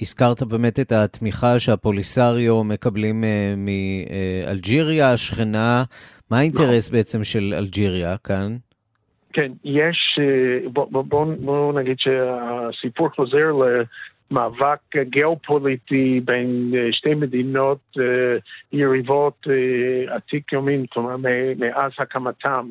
הזכרת 0.00 0.42
באמת 0.42 0.80
את 0.80 0.92
התמיכה 0.92 1.58
שהפוליסריו 1.58 2.64
מקבלים 2.64 3.24
מאלג'יריה 3.56 5.12
השכנה. 5.12 5.84
מה 6.30 6.38
האינטרס 6.38 6.90
בעצם 6.90 7.24
של 7.24 7.54
אלג'יריה 7.58 8.16
כאן? 8.16 8.56
כן, 9.38 9.52
יש, 9.64 10.18
בואו 10.72 11.04
בוא, 11.04 11.26
בוא, 11.38 11.80
נגיד 11.80 11.96
שהסיפור 11.98 13.08
חוזר 13.08 13.52
למאבק 14.30 14.96
גיאופוליטי 14.96 16.20
בין 16.24 16.72
שתי 16.92 17.14
מדינות 17.14 17.96
יריבות 18.72 19.46
עתיק 20.08 20.52
יומין, 20.52 20.86
כלומר 20.86 21.16
מאז 21.58 21.92
הקמתם, 21.98 22.66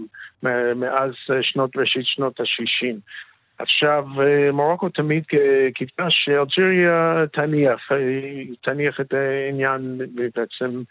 מאז 0.75 1.11
שנות 1.41 1.77
ראשית 1.77 2.05
שנות 2.05 2.39
ה-60. 2.39 2.95
עכשיו, 3.59 4.05
מרוקו 4.53 4.89
תמיד 4.89 5.23
קיוותה 5.73 6.05
שאלג'יריה 6.09 7.23
תניח, 7.33 7.89
תניח 8.61 8.99
את 9.01 9.13
העניין 9.13 9.97
בעצם 10.35 10.81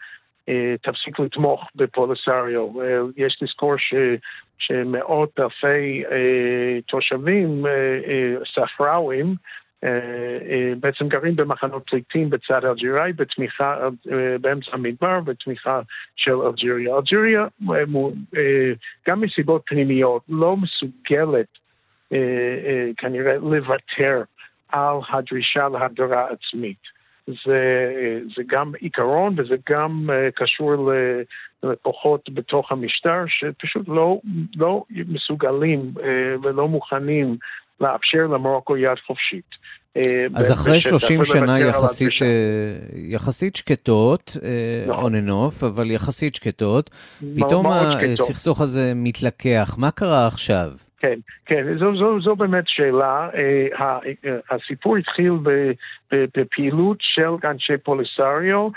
תפסיק 0.81 1.19
לתמוך 1.19 1.69
בפוליסריו. 1.75 2.67
יש 3.17 3.39
לזכור 3.41 3.77
ש, 3.77 3.93
שמאות 4.57 5.39
אלפי 5.39 6.03
תושבים 6.87 7.65
ספראווים 8.53 9.35
בעצם 10.79 11.07
גרים 11.07 11.35
במחנות 11.35 11.83
פליטים 11.89 12.29
בצד 12.29 12.65
אלג'יראי 12.65 13.13
בתמיכה 13.13 13.89
באמצע 14.41 14.71
המדבר 14.73 15.19
בתמיכה 15.19 15.81
של 16.15 16.35
אלג'יריה. 16.35 16.95
אלג'יריה 16.95 17.45
גם 19.09 19.21
מסיבות 19.21 19.61
פנימיות 19.65 20.21
לא 20.29 20.57
מסוגלת 20.57 21.47
כנראה 22.97 23.35
לוותר 23.37 24.21
על 24.69 24.97
הדרישה 25.09 25.67
להגדרה 25.67 26.27
עצמית. 26.29 26.96
זה, 27.27 27.91
זה 28.35 28.43
גם 28.47 28.71
עיקרון 28.79 29.35
וזה 29.37 29.55
גם 29.69 30.09
קשור 30.35 30.91
לכוחות 31.63 32.29
בתוך 32.33 32.71
המשטר 32.71 33.23
שפשוט 33.27 33.87
לא, 33.87 34.19
לא 34.55 34.83
מסוגלים 34.89 35.93
ולא 36.43 36.67
לאפשר 36.69 37.37
לאפשר 37.81 38.27
למרוקו 38.27 38.77
יד 38.77 38.97
חופשית. 39.07 39.67
אז 40.35 40.51
אחרי 40.51 40.81
30 40.81 41.23
שנה 41.23 41.59
יחסית, 41.59 42.13
יחסית 42.95 43.55
שקטות, 43.55 44.37
on 44.87 45.11
and 45.11 45.29
off, 45.29 45.65
אבל 45.65 45.91
יחסית 45.91 46.35
שקטות, 46.35 46.89
פתאום 47.35 47.65
הסכסוך 47.67 48.61
הזה 48.61 48.93
מתלקח. 48.95 49.75
מה 49.77 49.91
קרה 49.91 50.27
עכשיו? 50.27 50.71
כן, 50.99 51.19
כן, 51.45 51.77
זו, 51.79 51.95
זו, 51.95 52.21
זו 52.21 52.35
באמת 52.35 52.63
שאלה. 52.67 53.29
הסיפור 54.51 54.97
התחיל 54.97 55.31
בפעילות 56.11 56.97
של 56.99 57.29
אנשי 57.43 57.77
פוליסריו 57.83 58.69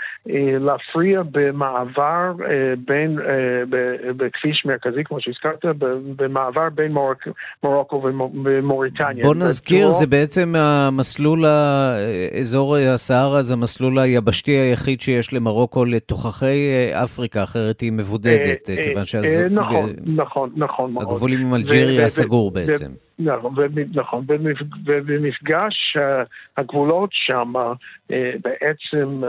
להפריע 0.59 1.21
במעבר 1.31 2.31
בין, 2.77 3.19
בכביש 4.17 4.65
מרכזי, 4.65 5.03
כמו 5.03 5.21
שהזכרת, 5.21 5.65
במעבר 6.15 6.69
בין 6.69 6.91
מורק, 6.91 7.27
מורוקו 7.63 8.03
ומוריטניה. 8.43 9.23
בוא 9.25 9.35
נזכיר, 9.35 9.91
זה 9.91 10.07
בעצם 10.07 10.53
המסלול, 10.57 11.45
אזור 12.39 12.77
הסהרה 12.77 13.41
זה 13.41 13.53
המסלול 13.53 13.99
היבשתי 13.99 14.51
היחיד 14.51 15.01
שיש 15.01 15.33
למרוקו 15.33 15.85
לתוככי 15.85 16.71
אפריקה, 17.03 17.43
אחרת 17.43 17.79
היא 17.79 17.91
מבודדת, 17.91 18.69
כיוון 18.83 19.05
שהזו... 19.05 19.41
נכון, 19.49 19.93
נכון, 20.55 20.95
נכון 20.95 21.31
עם 21.31 21.53
אלג'יריה 21.53 22.10
סגור 22.11 22.51
בעצם. 22.51 22.91
נכון, 23.19 23.53
נכון, 23.93 24.25
ובמפגש 24.85 25.97
הגבולות 26.57 27.09
שם 27.13 27.53
בעצם 28.09 29.21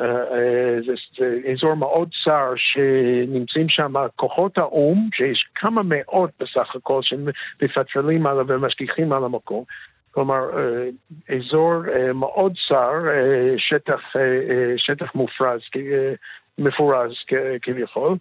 זה, 0.86 0.92
זה 1.18 1.38
אזור 1.52 1.74
מאוד 1.74 2.08
צר 2.24 2.52
שנמצאים 2.56 3.68
שם 3.68 3.92
כוחות 4.16 4.58
האו"ם, 4.58 5.08
שיש 5.14 5.46
כמה 5.54 5.82
מאות 5.84 6.30
בסך 6.40 6.76
הכל 6.76 7.00
שמפטרלים 7.02 8.26
עליו 8.26 8.46
ומשגיחים 8.48 9.12
על 9.12 9.24
המקום. 9.24 9.64
כלומר, 10.10 10.40
אזור 11.28 11.72
מאוד 12.14 12.52
צר, 12.68 12.92
שטח, 13.56 14.00
שטח 14.76 15.14
מופרז, 15.14 15.60
מפורז 16.58 17.12
כביכול, 17.62 18.16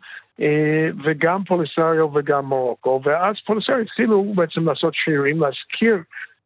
וגם 1.03 1.43
פוליסריו 1.43 2.13
וגם 2.13 2.45
מרוקו, 2.45 3.01
ואז 3.03 3.35
פוליסריו 3.45 3.79
התחילו 3.79 4.23
בעצם 4.35 4.69
לעשות 4.69 4.93
שירים, 4.93 5.41
להזכיר 5.41 5.97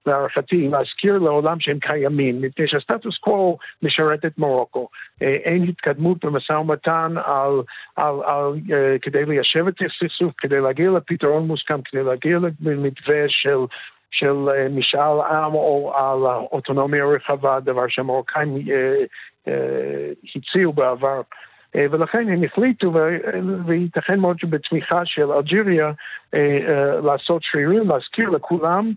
להערכתי, 0.06 0.68
להזכיר 0.68 1.18
לעולם 1.18 1.60
שהם 1.60 1.80
קיימים, 1.80 2.42
מפני 2.42 2.68
שהסטטוס 2.68 3.18
קוו 3.18 3.58
משרת 3.84 4.26
את 4.26 4.38
מרוקו. 4.38 4.88
אין 5.22 5.64
התקדמות 5.64 6.26
במשא 6.26 6.54
ומתן 6.54 7.14
על, 7.26 7.62
על, 7.96 8.06
על, 8.06 8.24
על, 8.26 8.54
כדי 9.02 9.26
ליישב 9.26 9.68
את 9.68 9.74
הסכסוך, 9.82 10.34
כדי 10.38 10.62
להגיע 10.62 10.92
לפתרון 10.92 11.48
מוסכם, 11.48 11.82
כדי 11.82 12.04
להגיע 12.04 12.38
למתווה 12.62 13.24
של 13.28 13.58
של 14.12 14.36
משאל 14.70 15.22
עם 15.30 15.54
או 15.54 15.94
על 15.96 16.20
אוטונומיה 16.52 17.06
רחבה, 17.06 17.60
דבר 17.60 17.88
שהמרוקאים 17.88 18.58
הציעו 20.36 20.74
בעבר. 20.74 21.22
ולכן 21.92 22.30
הם 22.30 22.44
החליטו, 22.44 22.94
וייתכן 23.66 24.20
מאוד 24.20 24.40
שבתמיכה 24.40 25.02
של 25.06 25.32
אלג'יריה, 25.32 25.92
לעשות 27.04 27.42
שרירים, 27.44 27.90
להזכיר 27.90 28.30
לכולם 28.30 28.92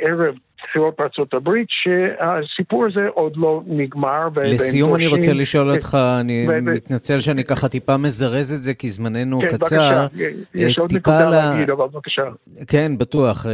ערב 0.00 0.34
בחירות 0.64 0.94
בארצות 0.98 1.34
הברית, 1.34 1.66
שהסיפור 1.70 2.86
הזה 2.86 3.00
עוד 3.14 3.32
לא 3.36 3.62
נגמר. 3.66 4.28
לסיום 4.44 4.94
אני 4.94 5.06
רוצה 5.06 5.32
לשאול 5.32 5.70
אותך, 5.70 5.98
אני 6.20 6.46
מתנצל 6.62 7.20
שאני 7.20 7.44
ככה 7.44 7.68
טיפה 7.68 7.96
מזרז 7.96 8.52
את 8.52 8.62
זה, 8.62 8.74
כי 8.74 8.88
זמננו 8.88 9.40
כן, 9.40 9.48
קצר. 9.48 10.06
בבקשה, 10.06 10.26
יש 10.54 10.78
עוד 10.78 10.92
נקודה 10.92 11.30
להגיד, 11.30 11.70
אבל 11.70 11.86
בבקשה. 11.92 12.22
כן, 12.66 12.98
בטוח, 12.98 13.46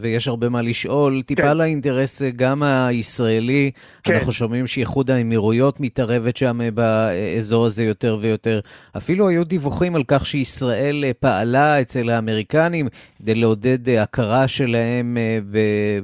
ויש 0.00 0.28
הרבה 0.28 0.48
מה 0.48 0.62
לשאול. 0.62 1.22
טיפה 1.22 1.52
לאינטרס 1.52 2.22
גם 2.36 2.62
הישראלי, 2.62 3.70
אנחנו 4.06 4.32
שומעים 4.32 4.66
שאיחוד 4.66 5.10
האמירויות 5.10 5.80
מתערבת 5.80 6.36
שם 6.36 6.60
באזור 6.74 7.66
הזה 7.66 7.84
יותר 7.84 8.18
ויותר. 8.20 8.60
אפילו 8.96 9.28
היו 9.28 9.44
דיווחים 9.44 9.96
על 9.96 10.02
כך 10.08 10.26
שישראל 10.26 11.04
פעלה 11.20 11.80
אצל 11.80 12.10
האמריקנים 12.10 12.88
כדי 13.18 13.34
לעודד 13.34 13.88
הכרה 13.88 14.48
שלהם 14.48 15.16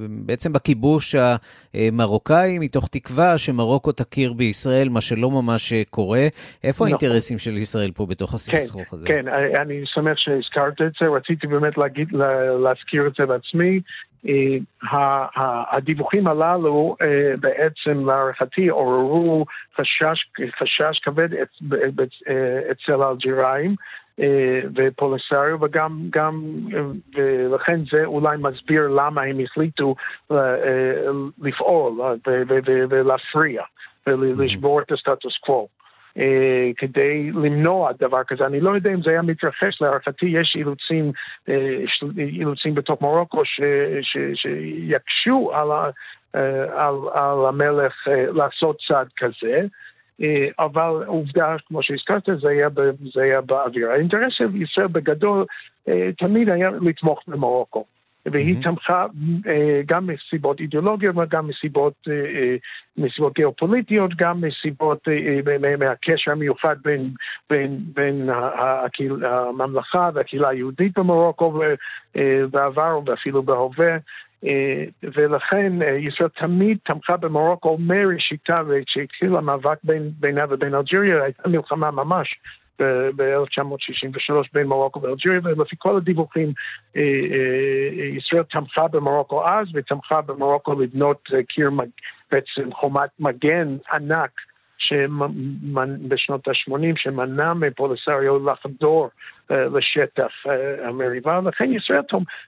בעצם 0.08 0.49
בכיבוש 0.52 1.14
המרוקאי, 1.74 2.58
מתוך 2.58 2.88
תקווה 2.90 3.38
שמרוקו 3.38 3.92
תכיר 3.92 4.32
בישראל, 4.32 4.88
מה 4.88 5.00
שלא 5.00 5.30
ממש 5.30 5.72
קורה. 5.90 6.26
איפה 6.64 6.84
נכון. 6.84 6.86
האינטרסים 6.86 7.38
של 7.38 7.58
ישראל 7.58 7.90
פה 7.94 8.06
בתוך 8.06 8.34
הסכסוך 8.34 8.94
הזה? 8.94 9.06
כן, 9.06 9.28
אני 9.62 9.82
שמח 9.84 10.18
שהזכרת 10.18 10.80
את 10.80 10.92
זה, 11.00 11.06
רציתי 11.06 11.46
באמת 11.46 11.78
להגיד, 11.78 12.08
להזכיר 12.62 13.06
את 13.06 13.12
זה 13.18 13.26
בעצמי. 13.26 13.80
הדיווחים 15.70 16.26
הללו 16.26 16.96
בעצם 17.40 18.06
להערכתי 18.06 18.68
עוררו 18.68 19.46
חשש, 19.76 20.26
חשש 20.58 20.98
כבד 21.02 21.28
אצל 22.70 23.02
האלג'יראים. 23.02 23.74
ופוליסריו, 24.76 25.58
וגם, 25.62 26.00
גם, 26.10 26.42
ולכן 27.14 27.80
זה 27.92 28.04
אולי 28.04 28.36
מסביר 28.36 28.88
למה 28.88 29.22
הם 29.22 29.40
החליטו 29.40 29.94
לפעול 31.42 32.00
ולהפריע 32.90 33.62
ולשבור 34.06 34.80
את 34.80 34.92
הסטטוס 34.92 35.38
קוו. 35.38 35.79
כדי 36.76 37.30
למנוע 37.32 37.92
דבר 38.00 38.24
כזה. 38.24 38.46
אני 38.46 38.60
לא 38.60 38.70
יודע 38.70 38.90
אם 38.90 39.02
זה 39.02 39.10
היה 39.10 39.22
מתרחש, 39.22 39.82
להערכתי 39.82 40.26
יש 40.26 40.56
אילוצים, 40.56 41.12
אילוצים 42.18 42.74
בתוך 42.74 43.02
מרוקו 43.02 43.42
שיקשו 44.34 45.50
על, 45.54 45.68
על, 46.72 46.94
על 47.12 47.46
המלך 47.48 48.08
לעשות 48.08 48.78
צעד 48.88 49.08
כזה. 49.16 49.60
אבל 50.58 51.04
עובדה, 51.06 51.56
כמו 51.68 51.82
שהזכרת, 51.82 52.22
זה 52.40 52.48
היה, 52.48 52.68
זה 53.14 53.22
היה 53.22 53.40
באוויר. 53.40 53.90
האינטרס 53.90 54.32
של 54.32 54.62
ישראל 54.62 54.86
בגדול 54.86 55.44
תמיד 56.18 56.48
היה 56.48 56.70
לתמוך 56.80 57.22
במרוקו. 57.28 57.84
והיא 58.26 58.56
mm-hmm. 58.56 58.62
תמכה 58.62 59.06
גם 59.86 60.06
מסיבות 60.06 60.60
אידיאולוגיות 60.60 61.16
וגם 61.16 61.48
מסיבות, 61.48 61.94
מסיבות 62.96 63.34
גיאופוליטיות, 63.34 64.10
גם 64.16 64.40
מסיבות, 64.40 65.08
מהקשר 65.78 66.32
המיוחד 66.32 66.76
בין, 66.84 67.10
בין, 67.50 67.78
בין 67.94 68.30
הקהיל, 68.58 69.24
הממלכה 69.24 70.10
והקהילה 70.14 70.48
היהודית 70.48 70.98
במרוקו 70.98 71.62
בעבר 72.50 73.00
ואפילו 73.06 73.42
בהווה. 73.42 73.96
ולכן 75.02 75.72
ישראל 75.98 76.28
תמיד 76.28 76.78
תמכה 76.84 77.16
במרוקו 77.16 77.78
מראשיתה 77.80 78.54
וכשהתחיל 78.68 79.36
המאבק 79.36 79.78
בין, 79.84 80.10
בינה 80.20 80.44
ובין 80.50 80.74
אלג'יריה 80.74 81.22
הייתה 81.24 81.48
מלחמה 81.48 81.90
ממש 81.90 82.40
ב-1963 83.16 84.34
בין 84.52 84.66
מרוקו 84.66 85.02
ואלג'יריה, 85.02 85.40
ולפי 85.44 85.76
כל 85.78 85.96
הדיווחים 85.96 86.52
ישראל 88.16 88.42
תמכה 88.42 88.88
במרוקו 88.88 89.48
אז 89.48 89.66
ותמכה 89.74 90.20
במרוקו 90.20 90.80
לבנות 90.80 91.28
קיר, 91.48 91.70
בעצם 92.32 92.72
חומת 92.72 93.10
מגן 93.20 93.76
ענק 93.92 94.30
בשנות 96.08 96.48
ה-80 96.48 96.92
שמנע 96.96 97.54
מפוליסריו 97.54 98.50
לחדור 98.50 99.08
לשטח 99.50 100.30
המריבה, 100.84 101.40
לכן 101.40 101.72
ישראל 101.72 102.00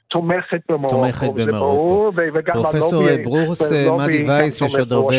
תומכת 0.09 0.61
במרוקו. 0.69 0.97
תומכת 0.97 1.27
במרוקו. 1.35 2.11
פרופסור 2.53 3.05
ברוס, 3.25 3.73
מדי 3.73 4.25
וייס, 4.29 4.63
יש 4.63 4.79
עוד 4.79 4.93
הרבה, 4.93 5.15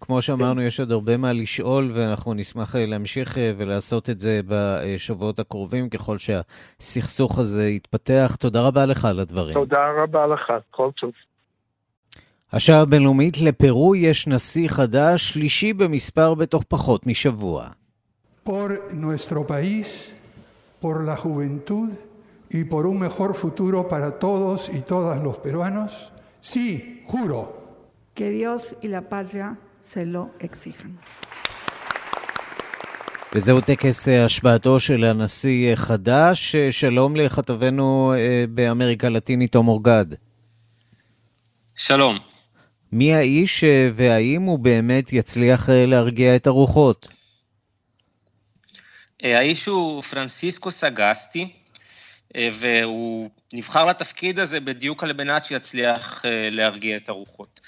כמו 0.00 0.22
שאמרנו, 0.22 0.62
יש 0.62 0.80
עוד 0.80 0.92
הרבה 0.92 1.16
מה 1.16 1.32
לשאול, 1.32 1.88
ואנחנו 1.92 2.34
נשמח 2.34 2.74
להמשיך 2.76 3.38
ולעשות 3.56 4.10
את 4.10 4.20
זה 4.20 4.40
בשבועות 4.48 5.38
הקרובים, 5.38 5.88
ככל 5.88 6.16
שהסכסוך 6.18 7.38
הזה 7.38 7.68
יתפתח. 7.68 8.36
תודה 8.40 8.60
רבה 8.68 8.86
לך 8.86 9.04
על 9.04 9.20
הדברים. 9.20 9.54
תודה 9.54 9.90
רבה 10.02 10.26
לך, 10.26 10.52
כל 10.70 10.90
טוב. 11.00 11.10
השעה 12.52 12.80
הבינלאומית 12.80 13.38
לפרו 13.38 13.94
יש 13.94 14.26
נשיא 14.26 14.68
חדש, 14.68 15.28
שלישי 15.28 15.72
במספר 15.72 16.34
בתוך 16.34 16.62
פחות 16.68 17.06
משבוע. 17.06 17.68
Por 18.46 18.70
nuestro 18.92 19.46
país, 19.46 19.86
por 20.80 21.04
la 21.04 21.16
juventud 21.16 21.90
y 22.50 22.64
por 22.64 22.86
un 22.86 22.98
mejor 22.98 23.34
futuro 23.34 23.88
para 23.88 24.18
todos 24.18 24.68
y 24.68 24.80
todas 24.80 25.22
los 25.22 25.38
peruanos, 25.38 25.90
sí, 26.40 27.02
juro. 27.06 27.40
Que 28.16 28.30
Dios 28.30 28.74
y 28.82 28.88
la 28.88 29.02
patria 29.08 29.56
se 29.82 30.04
lo 30.04 30.30
exijan. 30.40 30.96
וזהו 33.34 33.60
טקס 33.60 34.08
השבעתו 34.08 34.80
של 34.80 35.04
הנשיא 35.04 35.74
חדש. 35.74 36.56
שלום 36.70 37.16
לכתבנו 37.16 38.14
באמריקה 38.54 39.06
הלטינית, 39.06 39.52
תום 39.52 39.68
אורגד. 39.68 40.06
שלום. 41.76 42.29
מי 42.92 43.14
האיש 43.14 43.64
והאם 43.94 44.42
הוא 44.42 44.58
באמת 44.58 45.12
יצליח 45.12 45.68
להרגיע 45.72 46.36
את 46.36 46.46
הרוחות? 46.46 47.08
האיש 49.22 49.66
הוא 49.66 50.02
פרנסיסקו 50.02 50.70
סגסטי, 50.70 51.52
והוא 52.36 53.30
נבחר 53.52 53.86
לתפקיד 53.86 54.38
הזה 54.38 54.60
בדיוק 54.60 55.04
על 55.04 55.12
מנת 55.12 55.44
שיצליח 55.44 56.24
להרגיע 56.50 56.96
את 56.96 57.08
הרוחות. 57.08 57.60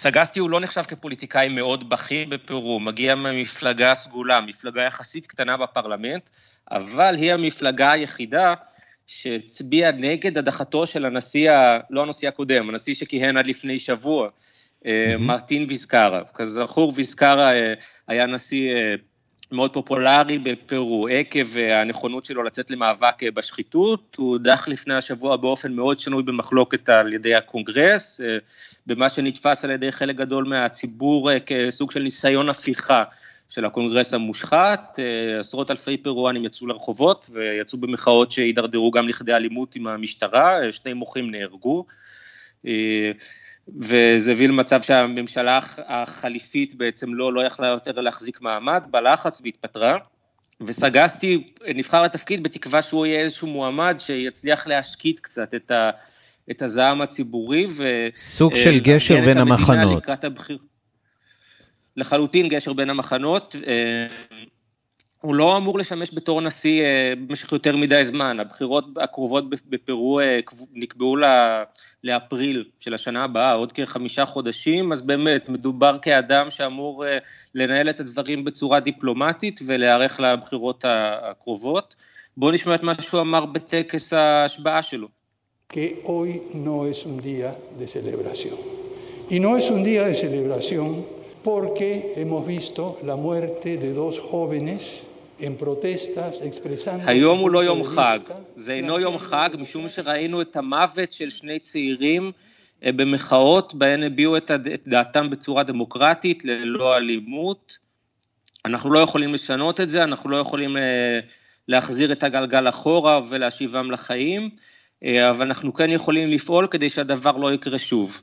סגסטי 0.00 0.40
הוא 0.40 0.50
לא 0.50 0.60
נחשב 0.60 0.82
כפוליטיקאי 0.82 1.48
מאוד 1.48 1.88
בכיר 1.88 2.28
בפרו, 2.28 2.80
מגיע 2.80 3.14
ממפלגה 3.14 3.94
סגולה, 3.94 4.40
מפלגה 4.40 4.82
יחסית 4.82 5.26
קטנה 5.26 5.56
בפרלמנט, 5.56 6.22
אבל 6.70 7.14
היא 7.14 7.32
המפלגה 7.32 7.92
היחידה 7.92 8.54
שהצביע 9.06 9.90
נגד 9.92 10.38
הדחתו 10.38 10.86
של 10.86 11.04
הנשיא, 11.04 11.52
לא 11.90 12.02
הנשיא 12.02 12.28
הקודם, 12.28 12.68
הנשיא 12.68 12.94
שכיהן 12.94 13.36
עד 13.36 13.46
לפני 13.46 13.78
שבוע, 13.78 14.28
mm-hmm. 14.28 14.86
מרטין 15.18 15.66
ויסקרה. 15.68 16.22
כזכור, 16.34 16.92
ויסקרה 16.96 17.52
היה 18.08 18.26
נשיא 18.26 18.74
מאוד 19.52 19.72
פופולרי 19.72 20.38
בפרו, 20.38 21.08
עקב 21.08 21.56
הנכונות 21.56 22.24
שלו 22.24 22.42
לצאת 22.42 22.70
למאבק 22.70 23.22
בשחיתות, 23.34 24.16
הוא 24.16 24.30
הודח 24.30 24.68
לפני 24.68 24.94
השבוע 24.94 25.36
באופן 25.36 25.72
מאוד 25.72 26.00
שנוי 26.00 26.22
במחלוקת 26.22 26.88
על 26.88 27.12
ידי 27.12 27.34
הקונגרס, 27.34 28.20
במה 28.86 29.08
שנתפס 29.08 29.64
על 29.64 29.70
ידי 29.70 29.92
חלק 29.92 30.16
גדול 30.16 30.44
מהציבור 30.44 31.30
כסוג 31.46 31.90
של 31.90 32.02
ניסיון 32.02 32.48
הפיכה. 32.48 33.04
של 33.54 33.64
הקונגרס 33.64 34.14
המושחת, 34.14 34.98
עשרות 35.40 35.70
אלפי 35.70 35.96
פרואנים 35.96 36.44
יצאו 36.44 36.66
לרחובות 36.66 37.30
ויצאו 37.32 37.78
במחאות 37.78 38.32
שהידרדרו 38.32 38.90
גם 38.90 39.08
לכדי 39.08 39.32
אלימות 39.32 39.76
עם 39.76 39.86
המשטרה, 39.86 40.58
שני 40.70 40.92
מוחים 40.92 41.30
נהרגו, 41.30 41.84
וזה 43.78 44.32
הביא 44.32 44.48
למצב 44.48 44.82
שהממשלה 44.82 45.60
החליפית 45.78 46.74
בעצם 46.74 47.14
לא, 47.14 47.32
לא 47.32 47.40
יכלה 47.40 47.66
יותר 47.66 48.00
להחזיק 48.00 48.40
מעמד, 48.40 48.82
בלחץ 48.90 49.40
והתפטרה, 49.44 49.98
וסגסטי 50.60 51.52
נבחר 51.74 52.02
לתפקיד 52.02 52.42
בתקווה 52.42 52.82
שהוא 52.82 53.06
יהיה 53.06 53.20
איזשהו 53.20 53.48
מועמד 53.48 53.96
שיצליח 53.98 54.66
להשקיט 54.66 55.20
קצת 55.20 55.54
את, 55.54 55.70
ה, 55.70 55.90
את 56.50 56.62
הזעם 56.62 57.00
הציבורי. 57.00 57.66
ו, 57.70 58.08
סוג 58.16 58.54
של 58.54 58.78
גשר 58.78 59.20
בין 59.24 59.38
המחנות. 59.38 60.04
לחלוטין 61.96 62.48
גשר 62.48 62.72
בין 62.72 62.90
המחנות, 62.90 63.56
הוא 65.20 65.34
לא 65.34 65.56
אמור 65.56 65.78
לשמש 65.78 66.10
בתור 66.14 66.40
נשיא 66.40 66.84
במשך 67.28 67.52
יותר 67.52 67.76
מדי 67.76 68.04
זמן, 68.04 68.40
הבחירות 68.40 68.84
הקרובות 69.00 69.44
בפרו 69.68 70.20
נקבעו 70.72 71.16
לאפריל 72.04 72.64
של 72.80 72.94
השנה 72.94 73.24
הבאה, 73.24 73.52
עוד 73.52 73.72
כחמישה 73.72 74.26
חודשים, 74.26 74.92
אז 74.92 75.02
באמת 75.02 75.48
מדובר 75.48 75.98
כאדם 76.02 76.50
שאמור 76.50 77.04
לנהל 77.54 77.90
את 77.90 78.00
הדברים 78.00 78.44
בצורה 78.44 78.80
דיפלומטית 78.80 79.60
ולהיערך 79.66 80.20
לבחירות 80.20 80.84
הקרובות. 80.88 81.94
בואו 82.36 82.50
נשמע 82.50 82.74
את 82.74 82.82
מה 82.82 82.94
שהוא 82.94 83.20
אמר 83.20 83.44
בטקס 83.44 84.12
ההשבעה 84.12 84.82
שלו. 84.82 85.08
Que 85.72 86.02
hoy 86.04 86.42
no 86.52 86.86
es 86.86 87.06
un 87.06 87.16
día 87.22 87.54
de 87.78 87.86
celebración. 87.88 88.58
Y 89.30 89.40
no 89.40 89.56
porque 91.42 92.14
hemos 92.16 92.46
visto 92.46 92.98
la 93.02 93.16
muerte 93.16 93.76
de 93.76 93.92
dos 93.92 94.18
jóvenes 94.18 95.02
en 95.40 95.56
protestas 95.56 96.42
expresando... 96.42 97.02
היום 97.06 97.38
הוא 97.38 97.50
לא 97.50 97.64
יום 97.64 97.84
חג, 97.84 98.18
זה 98.56 98.72
אינו 98.72 99.00
יום 99.00 99.18
חג 99.18 99.50
משום 99.58 99.88
שראינו 99.88 100.42
את 100.42 100.56
המוות 100.56 101.12
של 101.12 101.30
שני 101.30 101.58
צעירים 101.58 102.32
במחאות 102.82 103.74
בהן 103.74 104.02
הביעו 104.02 104.36
את 104.36 104.50
דעתם 104.86 105.30
בצורה 105.30 105.62
דמוקרטית, 105.62 106.44
ללא 106.44 106.96
אלימות. 106.96 107.78
אנחנו 108.64 108.92
לא 108.92 108.98
יכולים 108.98 109.34
לשנות 109.34 109.80
את 109.80 109.90
זה, 109.90 110.02
אנחנו 110.02 110.30
לא 110.30 110.36
יכולים 110.36 110.76
להחזיר 111.68 112.12
את 112.12 112.22
הגלגל 112.22 112.68
אחורה 112.68 113.20
ולהשיבם 113.28 113.90
לחיים, 113.90 114.50
אבל 115.02 115.46
אנחנו 115.46 115.74
כן 115.74 115.90
יכולים 115.90 116.30
לפעול 116.30 116.66
כדי 116.66 116.88
שהדבר 116.88 117.36
לא 117.36 117.52
יקרה 117.52 117.78
שוב. 117.78 118.22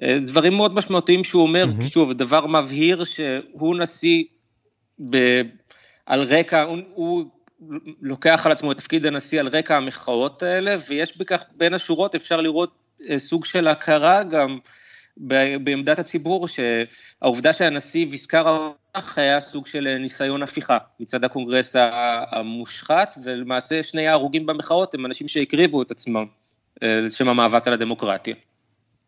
דברים 0.00 0.56
מאוד 0.56 0.74
משמעותיים 0.74 1.24
שהוא 1.24 1.42
אומר, 1.42 1.64
mm-hmm. 1.64 1.84
שוב, 1.84 2.12
דבר 2.12 2.46
מבהיר 2.46 3.04
שהוא 3.04 3.76
נשיא 3.76 4.24
ב, 5.10 5.16
על 6.06 6.22
רקע, 6.22 6.62
הוא, 6.62 6.78
הוא 6.94 7.24
לוקח 8.02 8.46
על 8.46 8.52
עצמו 8.52 8.72
את 8.72 8.76
תפקיד 8.76 9.06
הנשיא 9.06 9.40
על 9.40 9.48
רקע 9.48 9.76
המחאות 9.76 10.42
האלה, 10.42 10.76
ויש 10.88 11.18
בכך, 11.18 11.42
בין 11.56 11.74
השורות 11.74 12.14
אפשר 12.14 12.40
לראות 12.40 12.74
סוג 13.16 13.44
של 13.44 13.68
הכרה 13.68 14.22
גם 14.22 14.58
בעמדת 15.64 15.98
הציבור, 15.98 16.48
שהעובדה 16.48 17.52
שהנשיא 17.52 18.06
ויסקר 18.10 18.70
היה 19.16 19.40
סוג 19.40 19.66
של 19.66 19.96
ניסיון 20.00 20.42
הפיכה 20.42 20.78
מצד 21.00 21.24
הקונגרס 21.24 21.76
המושחת, 22.30 23.18
ולמעשה 23.24 23.82
שני 23.82 24.08
ההרוגים 24.08 24.46
במחאות 24.46 24.94
הם 24.94 25.06
אנשים 25.06 25.28
שהקריבו 25.28 25.82
את 25.82 25.90
עצמם 25.90 26.24
לשם 26.82 27.28
המאבק 27.28 27.66
על 27.66 27.72
הדמוקרטיה. 27.72 28.34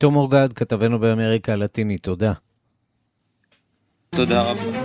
תום 0.05 0.17
אורגד, 0.17 0.53
כתבנו 0.53 0.99
באמריקה 0.99 1.53
הלטינית, 1.53 2.03
תודה. 2.03 2.33
תודה 4.11 4.43
רבה. 4.43 4.84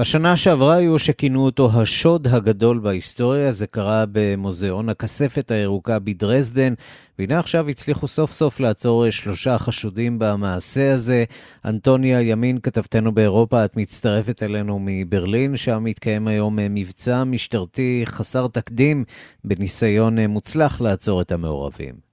בשנה 0.00 0.36
שעברה 0.36 0.76
היו 0.76 0.98
שכינו 0.98 1.44
אותו 1.44 1.80
השוד 1.80 2.28
הגדול 2.28 2.78
בהיסטוריה, 2.78 3.52
זה 3.52 3.66
קרה 3.66 4.04
במוזיאון 4.12 4.88
הכספת 4.88 5.50
הירוקה 5.50 5.98
בדרזדן, 5.98 6.74
והנה 7.18 7.38
עכשיו 7.38 7.68
הצליחו 7.68 8.08
סוף 8.08 8.32
סוף 8.32 8.60
לעצור 8.60 9.10
שלושה 9.10 9.58
חשודים 9.58 10.18
במעשה 10.18 10.94
הזה. 10.94 11.24
אנטוניה 11.64 12.22
ימין, 12.22 12.58
כתבתנו 12.60 13.12
באירופה, 13.12 13.64
את 13.64 13.76
מצטרפת 13.76 14.42
אלינו 14.42 14.78
מברלין, 14.82 15.56
שם 15.56 15.84
מתקיים 15.84 16.28
היום 16.28 16.58
מבצע 16.70 17.24
משטרתי 17.24 18.02
חסר 18.06 18.46
תקדים 18.46 19.04
בניסיון 19.44 20.20
מוצלח 20.20 20.80
לעצור 20.80 21.20
את 21.20 21.32
המעורבים. 21.32 22.09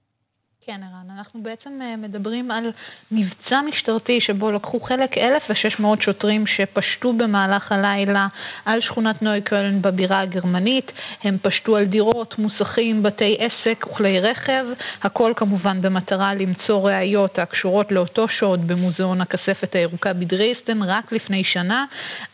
כן, 0.68 0.80
ערן, 0.82 1.18
אנחנו 1.18 1.42
בעצם 1.42 1.82
אה, 1.82 1.96
מדברים 1.96 2.50
על 2.50 2.72
מבצע 3.10 3.60
משטרתי 3.68 4.20
שבו 4.20 4.52
לקחו 4.52 4.80
חלק 4.80 5.18
1,600 5.18 6.02
שוטרים 6.02 6.44
שפשטו 6.46 7.12
במהלך 7.12 7.72
הלילה 7.72 8.26
על 8.64 8.80
שכונת 8.80 9.22
נוי 9.22 9.40
קולן 9.40 9.82
בבירה 9.82 10.20
הגרמנית. 10.20 10.92
הם 11.22 11.36
פשטו 11.42 11.76
על 11.76 11.84
דירות, 11.84 12.38
מוסכים, 12.38 13.02
בתי 13.02 13.36
עסק 13.38 13.86
וכלי 13.86 14.20
רכב, 14.20 14.64
הכל 15.02 15.32
כמובן 15.36 15.82
במטרה 15.82 16.34
למצוא 16.34 16.82
ראיות 16.86 17.38
הקשורות 17.38 17.92
לאותו 17.92 18.28
שוד 18.28 18.68
במוזיאון 18.68 19.20
הכספת 19.20 19.74
הירוקה 19.74 20.12
בדריסטן 20.12 20.82
רק 20.82 21.12
לפני 21.12 21.44
שנה. 21.44 21.84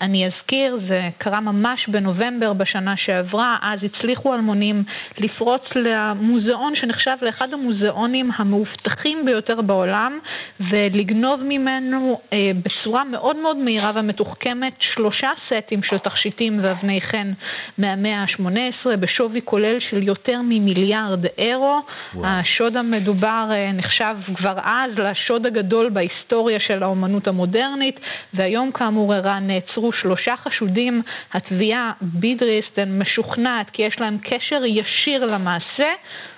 אני 0.00 0.26
אזכיר, 0.26 0.78
זה 0.88 1.08
קרה 1.18 1.40
ממש 1.40 1.88
בנובמבר 1.88 2.52
בשנה 2.52 2.94
שעברה, 2.96 3.56
אז 3.62 3.78
הצליחו 3.82 4.34
אלמונים 4.34 4.84
לפרוץ 5.18 5.62
למוזיאון 5.76 6.72
שנחשב 6.76 7.16
לאחד 7.22 7.52
המוזיאונים 7.52 8.23
המאובטחים 8.36 9.24
ביותר 9.24 9.60
בעולם 9.60 10.18
ולגנוב 10.60 11.40
ממנו 11.42 12.20
אה, 12.32 12.50
בצורה 12.62 13.04
מאוד 13.04 13.36
מאוד 13.36 13.56
מהירה 13.56 13.92
ומתוחכמת 13.94 14.72
שלושה 14.80 15.30
סטים 15.46 15.82
של 15.82 15.98
תכשיטים 15.98 16.60
ואבני 16.62 17.00
חן 17.00 17.32
מהמאה 17.78 18.22
ה-18 18.22 18.96
בשווי 18.96 19.40
כולל 19.44 19.78
של 19.90 20.02
יותר 20.02 20.40
ממיליארד 20.42 21.26
אירו. 21.38 21.80
וואו. 22.14 22.26
השוד 22.26 22.76
המדובר 22.76 23.48
אה, 23.52 23.72
נחשב 23.72 24.16
כבר 24.36 24.58
אז 24.64 24.90
לשוד 24.98 25.46
הגדול 25.46 25.90
בהיסטוריה 25.90 26.60
של 26.60 26.82
האומנות 26.82 27.28
המודרנית 27.28 28.00
והיום 28.34 28.72
כאמור 28.72 29.14
ערן 29.14 29.46
נעצרו 29.46 29.92
שלושה 29.92 30.34
חשודים. 30.36 31.02
התביעה 31.32 31.92
בידריסטן 32.00 32.98
משוכנעת 32.98 33.70
כי 33.70 33.82
יש 33.82 34.00
להם 34.00 34.18
קשר 34.18 34.64
ישיר 34.64 35.24
למעשה. 35.24 35.88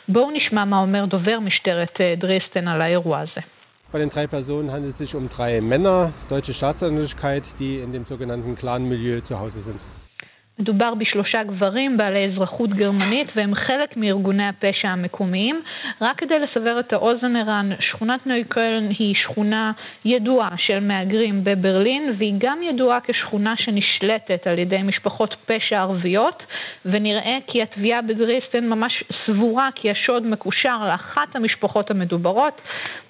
בואו 0.07 0.31
נשמע 0.31 0.65
מה 0.65 0.79
אומר 0.79 1.05
דובר 1.05 1.39
משטרת 1.39 2.01
דרסדן 2.17 2.67
על 2.67 2.81
האירוע 2.81 3.19
הזה. 3.19 3.41
Bei 3.93 3.97
den 3.97 4.09
drei 4.09 4.25
Personen 4.25 4.71
handelt 4.71 4.93
es 4.93 4.99
sich 4.99 5.15
um 5.17 5.29
drei 5.29 5.59
Männer 5.59 6.13
deutsche 6.29 6.53
Staatsangehörigkeit, 6.53 7.59
die 7.59 7.75
in 7.79 7.91
dem 7.91 8.05
sogenannten 8.05 8.55
Clan-Milieu 8.55 9.19
zu 9.19 9.37
Hause 9.37 9.59
sind. 9.59 9.81
מדובר 10.58 10.94
בשלושה 10.94 11.42
גברים 11.42 11.96
בעלי 11.96 12.32
אזרחות 12.32 12.70
גרמנית 12.70 13.28
והם 13.36 13.54
חלק 13.54 13.96
מארגוני 13.96 14.48
הפשע 14.48 14.88
המקומיים. 14.88 15.60
רק 16.00 16.18
כדי 16.18 16.38
לסבר 16.38 16.80
את 16.80 16.92
האוזן 16.92 17.36
ערן, 17.36 17.70
שכונת 17.80 18.26
נויקולן 18.26 18.88
היא 18.98 19.14
שכונה 19.14 19.72
ידועה 20.04 20.48
של 20.56 20.80
מהגרים 20.80 21.44
בברלין 21.44 22.14
והיא 22.18 22.34
גם 22.38 22.62
ידועה 22.62 22.98
כשכונה 23.00 23.54
שנשלטת 23.56 24.46
על 24.46 24.58
ידי 24.58 24.82
משפחות 24.82 25.34
פשע 25.46 25.80
ערביות 25.80 26.42
ונראה 26.84 27.38
כי 27.46 27.62
התביעה 27.62 28.02
בדריסטן 28.02 28.68
ממש 28.68 29.04
סבורה 29.26 29.68
כי 29.74 29.90
השוד 29.90 30.26
מקושר 30.26 30.78
לאחת 30.88 31.36
המשפחות 31.36 31.90
המדוברות, 31.90 32.60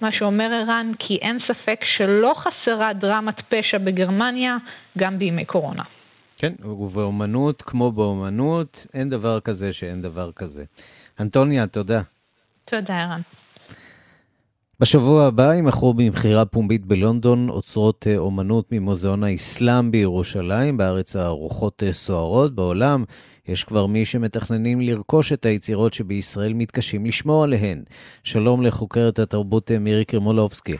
מה 0.01 0.13
שאומר 0.13 0.53
ערן 0.53 0.93
כי 0.99 1.19
אין 1.23 1.39
ספק 1.47 1.81
שלא 1.97 2.35
חסרה 2.37 2.93
דרמת 2.93 3.41
פשע 3.49 3.79
בגרמניה 3.79 4.57
גם 4.99 5.19
בימי 5.19 5.45
קורונה. 5.45 5.96
כן, 6.37 6.53
ובאומנות, 6.64 7.62
כמו 7.62 7.93
באומנות, 7.93 8.87
אין 8.95 9.11
דבר 9.11 9.41
כזה 9.41 9.72
שאין 9.72 10.03
דבר 10.03 10.32
כזה. 10.32 10.64
אנטוניה, 11.20 11.66
תודה. 11.66 12.03
תודה, 12.64 12.95
ערן. 12.95 13.20
בשבוע 14.80 15.24
הבא 15.24 15.55
יימכרו 15.55 15.95
במכירה 15.95 16.45
פומבית 16.45 16.87
בלונדון 16.87 17.49
אוצרות 17.49 18.07
אה, 18.07 18.16
אומנות 18.16 18.72
ממוזיאון 18.72 19.24
האסלאם 19.24 19.91
בירושלים, 19.91 20.76
בארץ 20.76 21.16
הרוחות 21.16 21.82
אה, 21.87 21.93
סוערות. 21.93 22.55
בעולם 22.55 23.05
יש 23.49 23.64
כבר 23.64 23.87
מי 23.87 24.05
שמתכננים 24.05 24.80
לרכוש 24.80 25.32
את 25.32 25.47
היצירות 25.47 25.95
שבישראל 25.95 26.53
מתקשים 26.53 27.07
לשמור 27.07 27.45
עליהן. 27.45 27.82
שלום 28.24 28.62
לחוקרת 28.62 29.18
התרבות 29.18 29.70
אה, 29.70 29.78
מירי 29.78 30.05
קרמולובסקי. 30.05 30.76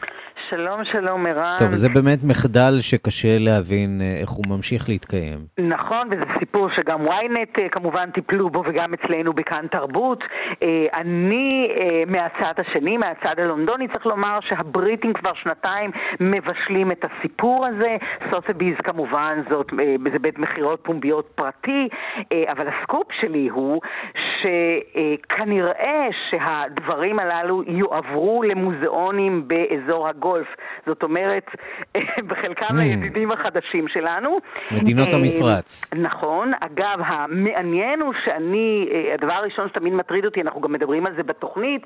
שלום, 0.49 0.85
שלום, 0.91 1.25
ערן. 1.25 1.55
טוב, 1.59 1.73
זה 1.73 1.89
באמת 1.89 2.19
מחדל 2.23 2.77
שקשה 2.79 3.37
להבין 3.39 4.01
אה, 4.01 4.17
איך 4.21 4.29
הוא 4.29 4.45
ממשיך 4.49 4.89
להתקיים. 4.89 5.39
נכון, 5.59 6.07
וזה 6.11 6.23
סיפור 6.39 6.69
שגם 6.75 7.07
ynet 7.07 7.61
אה, 7.61 7.69
כמובן 7.69 8.11
טיפלו 8.11 8.49
בו 8.49 8.63
וגם 8.65 8.93
אצלנו 8.93 9.33
בכאן 9.33 9.65
תרבות. 9.71 10.23
אה, 10.63 10.85
אני 10.93 11.67
מהצד 12.07 12.53
השני, 12.57 12.97
מהצד 12.97 13.39
הלונדוני, 13.39 13.87
צריך 13.87 14.05
לומר 14.05 14.39
שהבריטים 14.41 15.13
כבר 15.13 15.31
שנתיים 15.33 15.91
מבשלים 16.19 16.91
את 16.91 17.05
הסיפור 17.05 17.65
הזה. 17.65 17.97
סוטביז 18.31 18.75
כמובן, 18.83 19.41
זאת, 19.49 19.71
זה 20.11 20.19
בית 20.19 20.39
מכירות 20.39 20.79
פומביות 20.83 21.29
פרטי, 21.35 21.87
אבל 22.47 22.67
הסקופ 22.67 23.07
שלי 23.21 23.47
הוא 23.47 23.81
שכנראה 24.41 26.07
שהדברים 26.29 27.19
הללו 27.19 27.63
יועברו 27.67 28.43
למוזיאונים 28.43 29.47
באזור 29.47 30.07
הגול. 30.07 30.36
גולף. 30.37 30.47
זאת 30.85 31.03
אומרת, 31.03 31.45
בחלקם 32.27 32.77
mm. 32.77 32.81
הידידים 32.81 33.31
החדשים 33.31 33.87
שלנו. 33.87 34.39
מדינות 34.71 35.07
אה, 35.07 35.13
המפרץ. 35.13 35.81
נכון. 35.95 36.51
אגב, 36.59 37.01
המעניין 37.05 38.01
הוא 38.01 38.13
שאני, 38.25 38.89
אה, 38.91 39.13
הדבר 39.13 39.33
הראשון 39.33 39.67
שתמיד 39.69 39.93
מטריד 39.93 40.25
אותי, 40.25 40.41
אנחנו 40.41 40.61
גם 40.61 40.71
מדברים 40.71 41.05
על 41.05 41.13
זה 41.17 41.23
בתוכנית, 41.23 41.85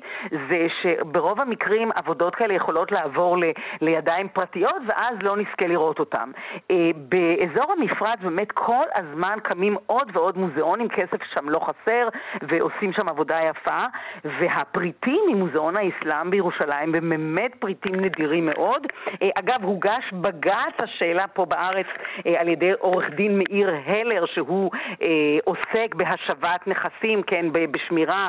זה 0.50 0.66
שברוב 0.82 1.40
המקרים 1.40 1.90
עבודות 1.94 2.34
כאלה 2.34 2.54
יכולות 2.54 2.92
לעבור 2.92 3.38
ל, 3.38 3.44
לידיים 3.80 4.28
פרטיות, 4.28 4.82
ואז 4.88 5.14
לא 5.22 5.36
נזכה 5.36 5.66
לראות 5.66 5.98
אותם. 5.98 6.30
אה, 6.70 6.90
באזור 6.96 7.72
המפרץ 7.78 8.18
באמת 8.22 8.52
כל 8.52 8.84
הזמן 8.94 9.38
קמים 9.42 9.76
עוד 9.86 10.10
ועוד 10.12 10.38
מוזיאונים, 10.38 10.88
כסף 10.88 11.22
שם 11.34 11.48
לא 11.48 11.58
חסר, 11.58 12.08
ועושים 12.42 12.92
שם 12.92 13.08
עבודה 13.08 13.38
יפה, 13.50 13.84
והפריטים 14.24 15.20
ממוזיאון 15.28 15.74
האסלאם 15.76 16.30
בירושלים 16.30 16.94
הם 16.94 17.08
באמת 17.10 17.52
פריטים 17.58 18.00
נדירים. 18.00 18.41
מאוד. 18.46 18.86
אה, 19.22 19.28
אגב, 19.38 19.64
הוגש 19.64 20.04
בג"ץ 20.12 20.74
השאלה 20.78 21.26
פה 21.28 21.44
בארץ 21.44 21.86
אה, 22.26 22.40
על 22.40 22.48
ידי 22.48 22.72
עורך 22.78 23.10
דין 23.10 23.38
מאיר 23.38 23.74
הלר, 23.86 24.26
שהוא 24.26 24.70
אה, 25.02 25.08
עוסק 25.44 25.94
בהשבת 25.94 26.66
נכסים, 26.66 27.22
כן, 27.22 27.46
בשמירה 27.52 28.28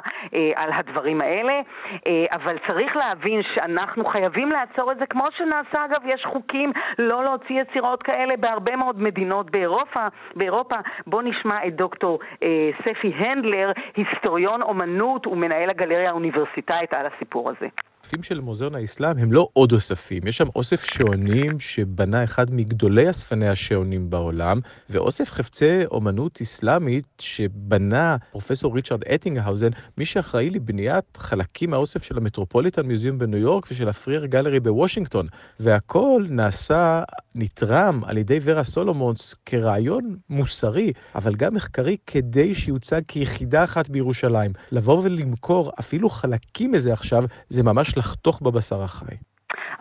על 0.56 0.70
הדברים 0.74 1.22
האלה. 1.22 1.62
אבל 2.32 2.58
צריך 2.68 2.96
להבין 2.96 3.42
שאנחנו 3.56 4.06
חייבים 4.06 4.50
לעצור 4.50 4.92
את 4.92 5.00
זה, 5.00 5.06
כמו 5.06 5.26
שנעשה, 5.38 5.86
אגב, 5.86 6.02
יש 6.06 6.26
חוקים 6.26 6.72
לא 7.00 7.24
להוציא 7.24 7.62
יצירות 7.62 8.04
כאלה 8.04 8.38
בהרבה 8.38 8.76
מאוד 8.76 9.02
מדינות 9.02 9.52
באירופה. 9.52 10.08
באירופה. 10.36 10.76
בואו 11.08 11.22
נשמע 11.22 11.56
את 11.68 11.76
דוקטור 11.76 12.20
ספי 12.86 13.14
הנדלר, 13.18 13.72
היסטוריון 13.96 14.62
אומנות 14.62 15.28
ומנהל 15.28 15.70
הגלריה 15.70 16.10
האוניברסיטאית 16.10 16.94
על 16.94 17.06
הסיפור 17.06 17.50
הזה. 17.50 17.68
האוספים 18.04 18.24
של 18.24 18.40
מוזיאון 18.42 18.76
האסלאם 18.76 19.18
הם 19.18 19.34
לא 19.34 19.48
עוד 19.54 19.72
אוספים, 19.72 20.28
יש 20.28 20.38
שם 20.38 20.48
אוסף 20.56 20.84
שעונים 20.84 21.60
שבנה 21.60 22.24
אחד 22.24 22.54
מגדולי 22.54 23.10
אספני 23.10 23.50
השעונים 23.50 24.10
בעולם, 24.10 24.60
ואוסף 24.90 25.32
חפצי 25.32 25.86
אומנות 25.86 26.42
אסלאמית 26.42 27.06
שבנה 27.20 28.18
פרופסור 28.32 28.76
ריצ'רד 28.76 29.04
אטינגהאוזן, 29.04 29.70
מי 29.98 30.06
שאחראי 30.06 30.50
לבניית 30.50 31.18
חלקים 31.18 31.70
מהאוסף 31.70 32.04
של 32.04 32.18
המטרופוליטן 32.18 32.82
מיוזיאום 32.86 33.18
בניו 33.18 33.40
יורק 33.40 33.68
ושל 33.72 33.90
הפרייר 33.90 34.26
גלרי 34.26 34.60
בוושינגטון. 34.60 35.28
והכל 35.60 36.26
נעשה, 36.30 37.04
נתרם 37.36 38.02
על 38.06 38.18
ידי 38.18 38.40
ורה 38.42 38.64
סולומונס 38.64 39.36
כרעיון 39.46 40.16
מוסרי, 40.30 40.94
אבל 41.16 41.36
גם 41.36 41.54
מחקרי, 41.54 41.98
כדי 42.08 42.56
שיוצג 42.56 43.02
כיחידה 43.08 43.64
אחת 43.64 43.90
בירושלים. 43.90 44.52
לבוא 44.72 45.02
ולמכור 45.04 45.72
אפילו 45.80 46.10
חלקים 46.10 46.72
מזה 46.72 46.94
עכשיו, 46.94 47.24
זה 47.50 47.64
ממש 47.64 47.93
לחתוך 47.98 48.42
בבשר 48.42 48.84
החי. 48.84 49.16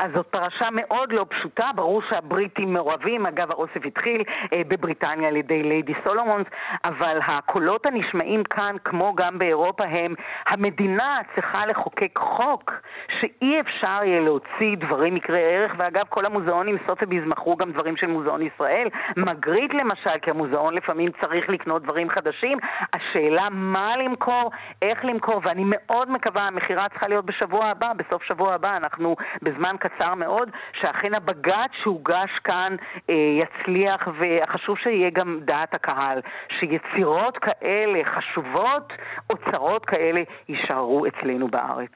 אז 0.02 0.10
זאת 0.14 0.26
פרשה 0.26 0.68
מאוד 0.72 1.12
לא 1.12 1.26
פשוטה, 1.28 1.70
ברור 1.74 2.02
שהבריטים 2.10 2.72
מעורבים, 2.72 3.26
אגב 3.26 3.50
האוסף 3.50 3.86
התחיל 3.86 4.22
אה, 4.52 4.62
בבריטניה 4.68 5.28
על 5.28 5.36
ידי 5.36 5.62
ליידי 5.62 5.92
סולומונס, 6.04 6.46
אבל 6.84 7.18
הקולות 7.26 7.86
הנשמעים 7.86 8.44
כאן, 8.44 8.76
כמו 8.84 9.14
גם 9.14 9.38
באירופה, 9.38 9.84
הם 9.84 10.14
המדינה 10.46 11.18
צריכה 11.34 11.66
לחוקק 11.66 12.18
חוק 12.18 12.72
שאי 13.20 13.60
אפשר 13.60 14.04
יהיה 14.04 14.20
להוציא 14.20 14.76
דברים 14.76 15.14
מקרי 15.14 15.42
ערך, 15.42 15.72
ואגב 15.78 16.04
כל 16.08 16.26
המוזיאונים 16.26 16.76
סוטביז 16.86 17.22
מכרו 17.26 17.56
גם 17.56 17.72
דברים 17.72 17.96
של 17.96 18.06
מוזיאון 18.06 18.42
ישראל, 18.42 18.88
מגריט 19.16 19.74
למשל, 19.74 20.18
כי 20.22 20.30
המוזיאון 20.30 20.74
לפעמים 20.74 21.10
צריך 21.20 21.48
לקנות 21.48 21.82
דברים 21.82 22.10
חדשים, 22.10 22.58
השאלה 22.92 23.48
מה 23.50 23.96
למכור, 23.96 24.50
איך 24.82 25.04
למכור, 25.04 25.40
ואני 25.44 25.62
מאוד 25.66 26.10
מקווה, 26.10 26.42
המכירה 26.46 26.88
צריכה 26.88 27.08
להיות 27.08 27.26
בשבוע 27.26 27.66
הבא, 27.66 27.92
בסוף 27.92 28.22
שבוע 28.22 28.54
הבא, 28.54 28.76
אנחנו 28.76 29.16
בזמן 29.42 29.76
קצר 29.78 29.91
מאוד, 30.00 30.50
שאכן 30.80 31.14
הבג"ץ 31.14 31.70
שהוגש 31.82 32.30
כאן 32.44 32.76
אה, 33.10 33.14
יצליח, 33.14 34.08
וחשוב 34.08 34.76
שיהיה 34.78 35.10
גם 35.10 35.40
דעת 35.44 35.74
הקהל, 35.74 36.20
שיצירות 36.60 37.38
כאלה 37.38 38.00
חשובות, 38.04 38.92
אוצרות 39.30 39.84
כאלה, 39.84 40.22
יישארו 40.48 41.06
אצלנו 41.06 41.48
בארץ. 41.48 41.90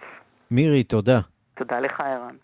מירי, 0.50 0.82
תודה. 0.82 1.20
תודה 1.54 1.80
לך, 1.80 2.00
ערן. 2.00 2.34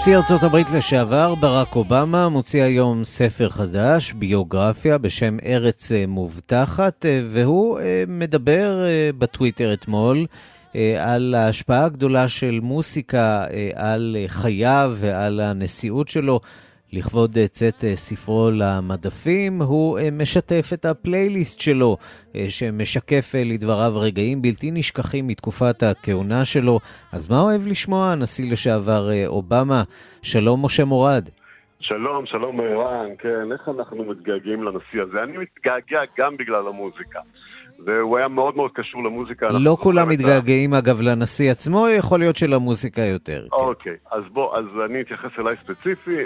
נשיא 0.00 0.16
ארצות 0.16 0.42
הברית 0.42 0.70
לשעבר, 0.70 1.34
ברק 1.34 1.76
אובמה, 1.76 2.28
מוציא 2.28 2.62
היום 2.62 3.04
ספר 3.04 3.48
חדש, 3.48 4.12
ביוגרפיה, 4.12 4.98
בשם 4.98 5.36
ארץ 5.44 5.92
אה, 5.92 6.04
מובטחת, 6.06 7.06
אה, 7.06 7.20
והוא 7.28 7.78
אה, 7.80 8.04
מדבר 8.08 8.78
בטוויטר 9.18 9.72
אתמול 9.72 10.26
על 10.98 11.34
ההשפעה 11.34 11.84
הגדולה 11.84 12.28
של 12.28 12.60
מוסיקה 12.62 13.44
על 13.74 14.16
חייו 14.26 14.92
ועל 14.96 15.40
הנשיאות 15.40 16.08
שלו. 16.08 16.40
לכבוד 16.92 17.38
אה, 17.38 17.48
צאת 17.48 17.84
אה, 17.84 17.96
ספרו 17.96 18.50
למדפים, 18.52 19.62
הוא 19.62 19.98
אה, 19.98 20.10
משתף 20.12 20.70
את 20.74 20.84
הפלייליסט 20.84 21.60
שלו, 21.60 21.96
שמשקף 22.48 23.34
לדבריו 23.34 23.92
רגעים 23.96 24.42
בלתי 24.42 24.70
נשכחים 24.70 25.26
מתקופת 25.26 25.82
הכהונה 25.82 26.44
שלו. 26.44 26.78
אז 27.12 27.30
מה 27.30 27.40
אוהב 27.40 27.66
לשמוע 27.66 28.10
הנשיא 28.10 28.52
לשעבר 28.52 29.26
אובמה? 29.26 29.82
שלום, 30.22 30.64
משה 30.64 30.84
מורד. 30.84 31.28
שלום, 31.80 32.26
שלום 32.26 32.60
ערן, 32.60 33.08
כן, 33.18 33.52
איך 33.52 33.68
אנחנו 33.68 34.04
מתגעגעים 34.04 34.62
לנשיא 34.62 35.02
הזה? 35.02 35.22
אני 35.22 35.38
מתגעגע 35.38 36.00
גם 36.18 36.36
בגלל 36.36 36.68
המוזיקה. 36.68 37.20
והוא 37.84 38.18
היה 38.18 38.28
מאוד 38.28 38.56
מאוד 38.56 38.70
קשור 38.74 39.04
למוזיקה. 39.04 39.48
לא 39.50 39.76
כולם 39.80 40.08
מתגעגעים 40.08 40.74
אגב 40.74 41.00
לנשיא 41.00 41.50
עצמו, 41.50 41.88
יכול 41.88 42.18
להיות 42.18 42.36
שלמוזיקה 42.36 43.02
יותר. 43.02 43.42
כן. 43.50 43.56
אוקיי, 43.56 43.96
כן. 44.10 44.16
אז 44.16 44.24
בוא, 44.32 44.58
אז 44.58 44.64
אני 44.84 45.00
אתייחס 45.00 45.30
אליי 45.38 45.56
ספציפי, 45.56 46.16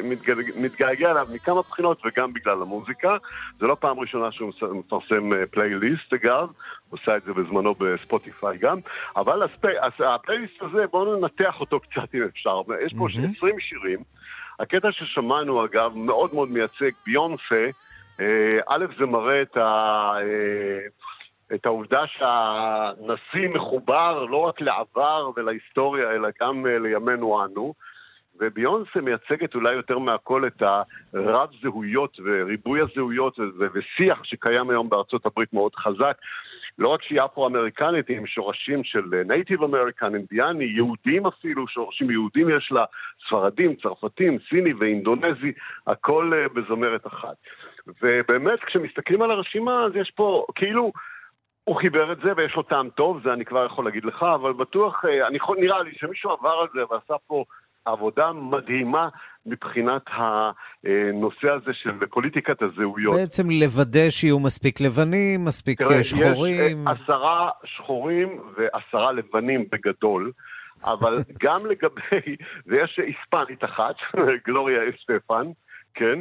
מתגעגע 0.57 1.11
אליו 1.11 1.27
מכמה 1.33 1.63
בחינות 1.63 2.03
וגם 2.07 2.33
בגלל 2.33 2.63
המוזיקה. 2.63 3.17
זה 3.59 3.67
לא 3.67 3.77
פעם 3.81 4.01
ראשונה 4.01 4.33
שהוא 4.33 4.53
מפרסם 4.73 5.31
פלייליסט 5.51 6.13
אה, 6.13 6.19
אגב, 6.19 6.49
הוא 6.89 6.99
עושה 7.01 7.17
את 7.17 7.23
זה 7.23 7.33
בזמנו 7.33 7.75
בספוטיפיי 7.75 8.59
גם, 8.59 8.79
אבל 9.17 9.43
הפלייליסט 9.99 10.63
הזה, 10.63 10.85
בואו 10.91 11.17
ננתח 11.17 11.61
אותו 11.61 11.81
קצת 11.81 12.15
אם 12.15 12.23
אפשר. 12.23 12.61
יש 12.87 12.95
פה 12.99 13.07
20 13.37 13.61
שירים. 13.61 13.99
הקטע 14.61 14.89
ששמענו 14.93 15.65
אגב 15.65 15.93
מאוד 15.97 16.35
מאוד 16.35 16.51
מייצג 16.51 16.91
ביונסה, 17.07 17.67
אה, 18.21 18.59
א', 18.69 18.85
זה 18.99 19.07
מראה 19.07 19.43
את 19.43 19.57
ה... 19.57 20.13
אה, 21.51 21.57
את 21.57 21.67
העובדה 21.67 22.07
שהנשיא 22.07 23.49
מחובר 23.49 24.25
לא 24.25 24.37
רק 24.37 24.61
לעבר 24.61 25.31
ולהיסטוריה, 25.37 26.11
אלא 26.11 26.29
גם 26.41 26.67
אה, 26.67 26.79
לימינו 26.79 27.45
אנו. 27.45 27.75
וביונסה 28.41 29.01
מייצגת 29.01 29.55
אולי 29.55 29.75
יותר 29.75 29.99
מהכל 29.99 30.47
את 30.47 30.63
הרב 30.63 31.49
זהויות 31.63 32.19
וריבוי 32.25 32.81
הזהויות 32.81 33.39
ושיח 33.75 34.25
שקיים 34.25 34.71
היום 34.71 34.89
בארצות 34.89 35.27
הברית 35.27 35.53
מאוד 35.53 35.75
חזק. 35.75 36.17
לא 36.79 36.89
רק 36.89 37.03
שהיא 37.03 37.21
אפרו-אמריקנית, 37.25 38.09
היא 38.09 38.17
עם 38.17 38.27
שורשים 38.27 38.85
של 38.85 39.03
Native 39.27 39.63
American, 39.63 40.15
אינדיאני, 40.15 40.65
יהודים 40.65 41.27
אפילו, 41.27 41.69
שורשים 41.69 42.11
יהודים 42.11 42.49
יש 42.51 42.73
לה, 42.73 42.85
ספרדים, 43.27 43.75
צרפתים, 43.75 44.39
סיני 44.49 44.73
ואינדונזי, 44.73 45.53
הכל 45.87 46.33
אה, 46.35 46.49
בזמרת 46.49 47.07
אחת. 47.07 47.37
ובאמת, 48.03 48.65
כשמסתכלים 48.65 49.23
על 49.23 49.31
הרשימה, 49.31 49.85
אז 49.85 49.93
יש 49.97 50.11
פה 50.11 50.47
כאילו 50.55 50.93
הוא 51.65 51.77
חיבר 51.77 52.13
את 52.13 52.19
זה 52.25 52.33
ויש 52.37 52.55
לו 52.57 52.63
טעם 52.63 52.91
טוב, 52.91 53.21
זה 53.25 53.33
אני 53.33 53.45
כבר 53.45 53.67
יכול 53.67 53.85
להגיד 53.85 54.05
לך, 54.05 54.23
אבל 54.35 54.53
בטוח, 54.53 55.05
אה, 55.05 55.27
אני 55.29 55.37
יכול, 55.37 55.57
נראה 55.61 55.83
לי 55.83 55.91
שמישהו 55.95 56.31
עבר 56.31 56.55
על 56.63 56.69
זה 56.75 56.81
ועשה 56.91 57.15
פה 57.27 57.45
עבודה 57.85 58.33
מדהימה 58.33 59.09
מבחינת 59.47 60.03
הנושא 60.07 61.51
הזה 61.51 61.73
של 61.73 62.07
פוליטיקת 62.11 62.63
הזהויות. 62.63 63.15
בעצם 63.15 63.51
לוודא 63.51 64.11
שיהיו 64.11 64.39
מספיק 64.39 64.81
לבנים, 64.81 65.45
מספיק 65.45 65.83
תראה, 65.83 66.03
שחורים. 66.03 66.83
יש 66.83 66.87
אה, 66.87 66.93
עשרה 66.93 67.51
שחורים 67.65 68.41
ועשרה 68.57 69.13
לבנים 69.13 69.65
בגדול. 69.73 70.33
אבל 70.85 71.19
גם 71.45 71.67
לגבי, 71.67 72.37
ויש 72.67 72.99
היספנית 72.99 73.65
אחת, 73.65 73.95
גלוריה 74.47 74.81
אסטפן, 74.91 75.47
כן? 75.95 76.19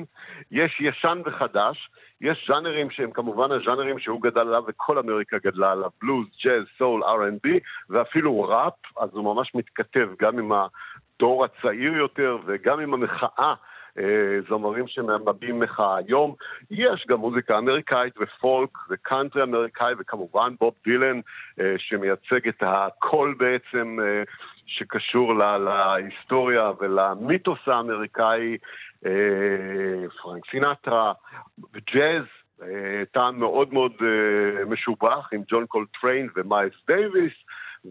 יש 0.52 0.82
ישן 0.82 1.22
וחדש, 1.26 1.90
יש 2.24 2.46
ז'אנרים 2.48 2.90
שהם 2.90 3.12
כמובן 3.12 3.52
הז'אנרים 3.52 4.00
שהוא 4.00 4.22
גדל 4.22 4.40
עליו 4.40 4.64
וכל 4.68 4.98
אמריקה 4.98 5.38
גדלה 5.44 5.72
עליו, 5.72 5.90
בלוז, 6.02 6.28
ג'אז, 6.44 6.64
סול, 6.78 7.04
R&B 7.04 7.50
ואפילו 7.90 8.42
ראפ, 8.42 8.74
אז 9.00 9.10
הוא 9.14 9.36
ממש 9.36 9.56
מתכתב 9.56 10.10
גם 10.22 10.40
עם 10.40 10.52
הדור 10.52 11.46
הצעיר 11.46 11.94
יותר 11.94 12.38
וגם 12.46 12.80
עם 12.80 12.94
המחאה. 12.94 13.54
אה, 14.00 14.40
זמרים 14.50 14.88
שמביעים 14.88 15.60
מחאה 15.60 15.98
היום. 15.98 16.36
יש 16.72 17.06
גם 17.10 17.20
מוזיקה 17.20 17.58
אמריקאית 17.58 18.14
ופולק 18.22 18.70
וקאנטרי 18.90 19.44
אמריקאי 19.44 19.94
וכמובן 20.00 20.54
בוב 20.60 20.74
דילן 20.86 21.20
אה, 21.60 21.76
שמייצג 21.78 22.48
את 22.48 22.64
הקול 22.66 23.36
בעצם 23.38 23.98
אה, 24.02 24.24
שקשור 24.66 25.34
להיסטוריה 25.36 26.72
ולמיתוס 26.80 27.60
האמריקאי 27.68 28.58
פרנק 30.22 30.44
סינטרה, 30.52 31.14
וג'אז, 31.74 32.24
אה, 32.62 33.04
טעם 33.12 33.40
מאוד 33.40 33.74
מאוד 33.74 33.92
אה, 34.02 34.66
משובח 34.66 35.30
עם 35.34 35.42
ג'ון 35.48 35.66
קולטריין 35.66 36.30
ומייס 36.36 36.74
דייוויס, 36.88 37.34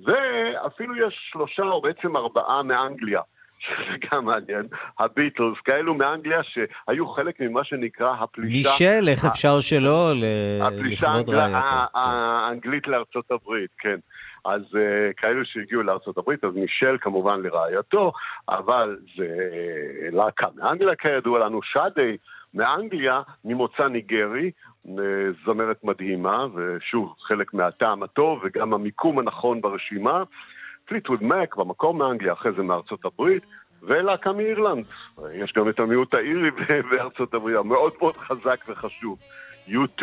ואפילו 0.05 0.97
יש 0.97 1.29
שלושה 1.33 1.63
או 1.63 1.83
בעצם 1.83 2.17
ארבעה 2.17 2.63
מאנגליה. 2.63 3.21
שזה 3.63 3.97
גם 4.13 4.25
מעניין, 4.25 4.67
הביטלס, 4.99 5.57
כאלו 5.65 5.95
מאנגליה 5.95 6.41
שהיו 6.43 7.09
חלק 7.09 7.41
ממה 7.41 7.65
שנקרא 7.65 8.13
הפלישה... 8.21 8.71
מישל, 8.71 9.09
איך 9.09 9.25
אפשר 9.25 9.61
שלא 9.61 10.13
לכבוד 10.17 11.29
רעייתו? 11.29 11.59
הפלישה 11.59 11.87
האנגלית 11.95 12.89
לארצות 12.89 13.31
הברית, 13.31 13.71
כן. 13.79 13.99
אז 14.45 14.63
uh, 14.63 15.13
כאלו 15.17 15.45
שהגיעו 15.45 15.83
הברית, 16.19 16.45
אז 16.45 16.55
מישל 16.55 16.97
כמובן 17.01 17.43
לרעייתו, 17.43 18.13
אבל 18.49 18.99
זה 19.17 19.25
uh, 19.25 20.15
להקה 20.15 20.47
מאנגליה 20.57 20.95
כידוע 20.95 21.39
לנו, 21.39 21.61
שדי 21.63 22.17
מאנגליה, 22.55 23.23
ממוצא 23.45 23.89
ניגרי, 23.89 24.51
uh, 24.87 24.91
זמרת 25.45 25.85
מדהימה, 25.85 26.47
ושוב, 26.55 27.15
חלק 27.21 27.55
מהטעם 27.55 28.03
הטוב 28.03 28.41
וגם 28.45 28.75
המיקום 28.75 29.19
הנכון 29.19 29.61
ברשימה. 29.61 30.23
פליטווד 30.85 31.23
מק 31.23 31.57
במקום 31.57 31.99
מאנגליה, 31.99 32.33
אחרי 32.33 32.53
זה 32.57 32.63
מארצות 32.63 33.05
הברית, 33.05 33.43
ולהקה 33.83 34.33
מאירלנד. 34.33 34.85
יש 35.35 35.53
גם 35.53 35.69
את 35.69 35.81
המיעוט 35.81 36.15
האירי 36.15 36.51
בארצות 36.91 37.35
הברית, 37.35 37.57
המאוד 37.57 37.93
מאוד 38.01 38.17
חזק 38.17 38.65
וחשוב, 38.69 39.19
U2. 39.69 40.03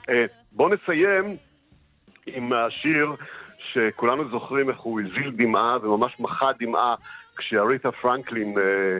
Uh, 0.00 0.12
בואו 0.52 0.68
נסיים 0.68 1.36
עם 2.26 2.52
השיר 2.52 3.14
שכולנו 3.72 4.30
זוכרים 4.30 4.70
איך 4.70 4.78
הוא 4.78 5.00
הזיל 5.00 5.32
דמעה 5.36 5.76
וממש 5.82 6.16
מחה 6.20 6.50
דמעה 6.58 6.94
כשאריתה 7.36 7.92
פרנקלין 7.92 8.58
אה, 8.58 8.98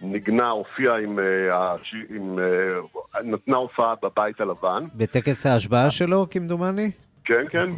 נגנה, 0.00 0.48
הופיעה 0.48 0.98
עם, 0.98 1.18
אה, 1.18 1.74
עם 2.10 2.38
אה, 2.38 3.22
נתנה 3.22 3.56
הופעה 3.56 3.94
בבית 4.02 4.40
הלבן. 4.40 4.84
בטקס 4.94 5.46
ההשבעה 5.46 5.90
שלו, 5.90 6.26
כמדומני? 6.30 6.90
כן, 7.24 7.44
כן. 7.50 7.70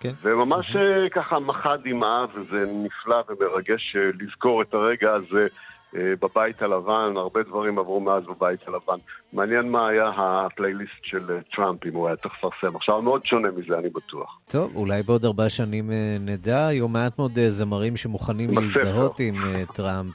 כן. 0.00 0.12
וממש 0.22 0.76
ככה 1.12 1.38
מחה 1.38 1.76
דמעה, 1.76 2.26
וזה 2.34 2.64
נפלא 2.68 3.22
ומרגש 3.28 3.96
לזכור 4.20 4.62
את 4.62 4.74
הרגע 4.74 5.12
הזה 5.12 5.46
בבית 5.94 6.62
הלבן, 6.62 7.12
הרבה 7.16 7.42
דברים 7.42 7.78
עברו 7.78 8.00
מאז 8.00 8.22
בבית 8.24 8.60
הלבן. 8.68 8.98
מעניין 9.32 9.70
מה 9.70 9.88
היה 9.88 10.10
הפלייליסט 10.16 11.02
של 11.02 11.30
אה, 11.30 11.38
טראמפ, 11.56 11.86
אם 11.86 11.94
הוא 11.94 12.06
היה 12.06 12.16
צריך 12.16 12.34
לפרסם. 12.34 12.76
עכשיו, 12.76 13.02
מאוד 13.02 13.26
שונה 13.26 13.48
מזה, 13.50 13.78
אני 13.78 13.88
בטוח. 13.88 14.38
טוב, 14.48 14.76
אולי 14.76 15.02
בעוד 15.02 15.24
ארבע 15.24 15.48
שנים 15.48 15.92
אה, 15.92 16.16
נדע. 16.20 16.66
היו 16.66 16.88
מעט 16.88 17.18
מאוד 17.18 17.38
זמרים 17.48 17.96
שמוכנים 17.96 18.50
להזדהות 18.50 19.20
עם 19.20 19.34
טראמפ. 19.74 20.14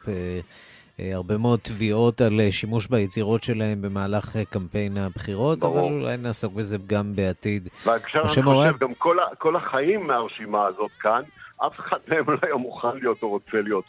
הרבה 0.99 1.37
מאוד 1.37 1.59
תביעות 1.59 2.21
על 2.21 2.39
שימוש 2.51 2.87
ביצירות 2.87 3.43
שלהם 3.43 3.81
במהלך 3.81 4.37
קמפיין 4.49 4.97
הבחירות, 4.97 5.59
ברור. 5.59 5.87
אבל 5.89 6.01
אולי 6.01 6.17
נעסוק 6.17 6.53
בזה 6.53 6.77
גם 6.87 7.15
בעתיד. 7.15 7.69
בהקשר 7.85 8.19
אני 8.19 8.27
חושב, 8.27 8.77
גם 8.79 8.93
כל, 8.93 9.17
כל 9.37 9.55
החיים 9.55 10.07
מהרשימה 10.07 10.65
הזאת 10.65 10.91
כאן, 10.99 11.21
אף 11.57 11.79
אחד 11.79 11.97
מהם 12.07 12.29
לא 12.29 12.37
היה 12.41 12.55
מוכן 12.55 12.97
להיות 13.01 13.23
או 13.23 13.29
רוצה 13.29 13.61
להיות 13.61 13.85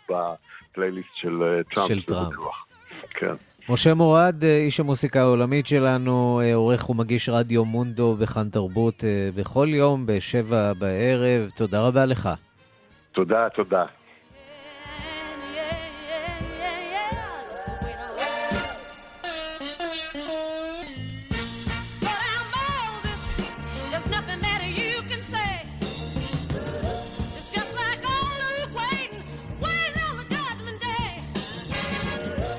בפלייליסט 0.77 1.09
של 1.15 1.43
אה, 1.43 1.63
טראמפ. 1.75 1.89
של 1.89 2.03
טראמפ. 2.03 2.35
כן. 3.11 3.35
משה 3.69 3.95
מורד, 3.95 4.45
אה, 4.45 4.57
איש 4.57 4.81
המוסיקה 4.81 5.21
העולמית 5.21 5.67
שלנו, 5.67 6.41
אה, 6.45 6.55
עורך 6.55 6.91
ומגיש 6.91 7.29
רדיו 7.29 7.65
מונדו 7.65 8.17
בכאן 8.21 8.49
תרבות 8.49 9.05
בכל 9.35 9.69
יום 9.71 10.07
בשבע 10.07 10.73
בערב. 10.73 11.51
תודה 11.57 11.81
רבה 11.81 12.07
לך. 12.07 12.29
תודה, 13.13 13.49
תודה. 13.55 13.85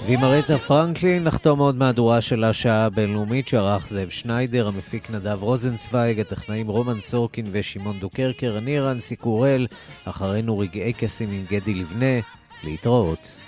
ועם 0.07 0.23
ארטה 0.23 0.57
פרנקלין 0.57 1.23
נחתום 1.23 1.59
עוד 1.59 1.75
מהדורה 1.75 2.21
של 2.21 2.43
השעה 2.43 2.85
הבינלאומית 2.85 3.47
שערך 3.47 3.87
זאב 3.87 4.09
שניידר, 4.09 4.67
המפיק 4.67 5.11
נדב 5.11 5.43
רוזנצוויג, 5.43 6.19
הטכנאים 6.19 6.67
רומן 6.67 7.01
סורקין 7.01 7.45
ושמעון 7.51 7.99
דוקרקר, 7.99 8.55
אני 8.57 8.79
רנסי 8.79 9.15
קורל, 9.15 9.67
אחרינו 10.05 10.59
רגעי 10.59 10.93
קסים 10.93 11.31
עם 11.31 11.45
גדי 11.49 11.73
לבנה, 11.73 12.19
להתראות. 12.63 13.46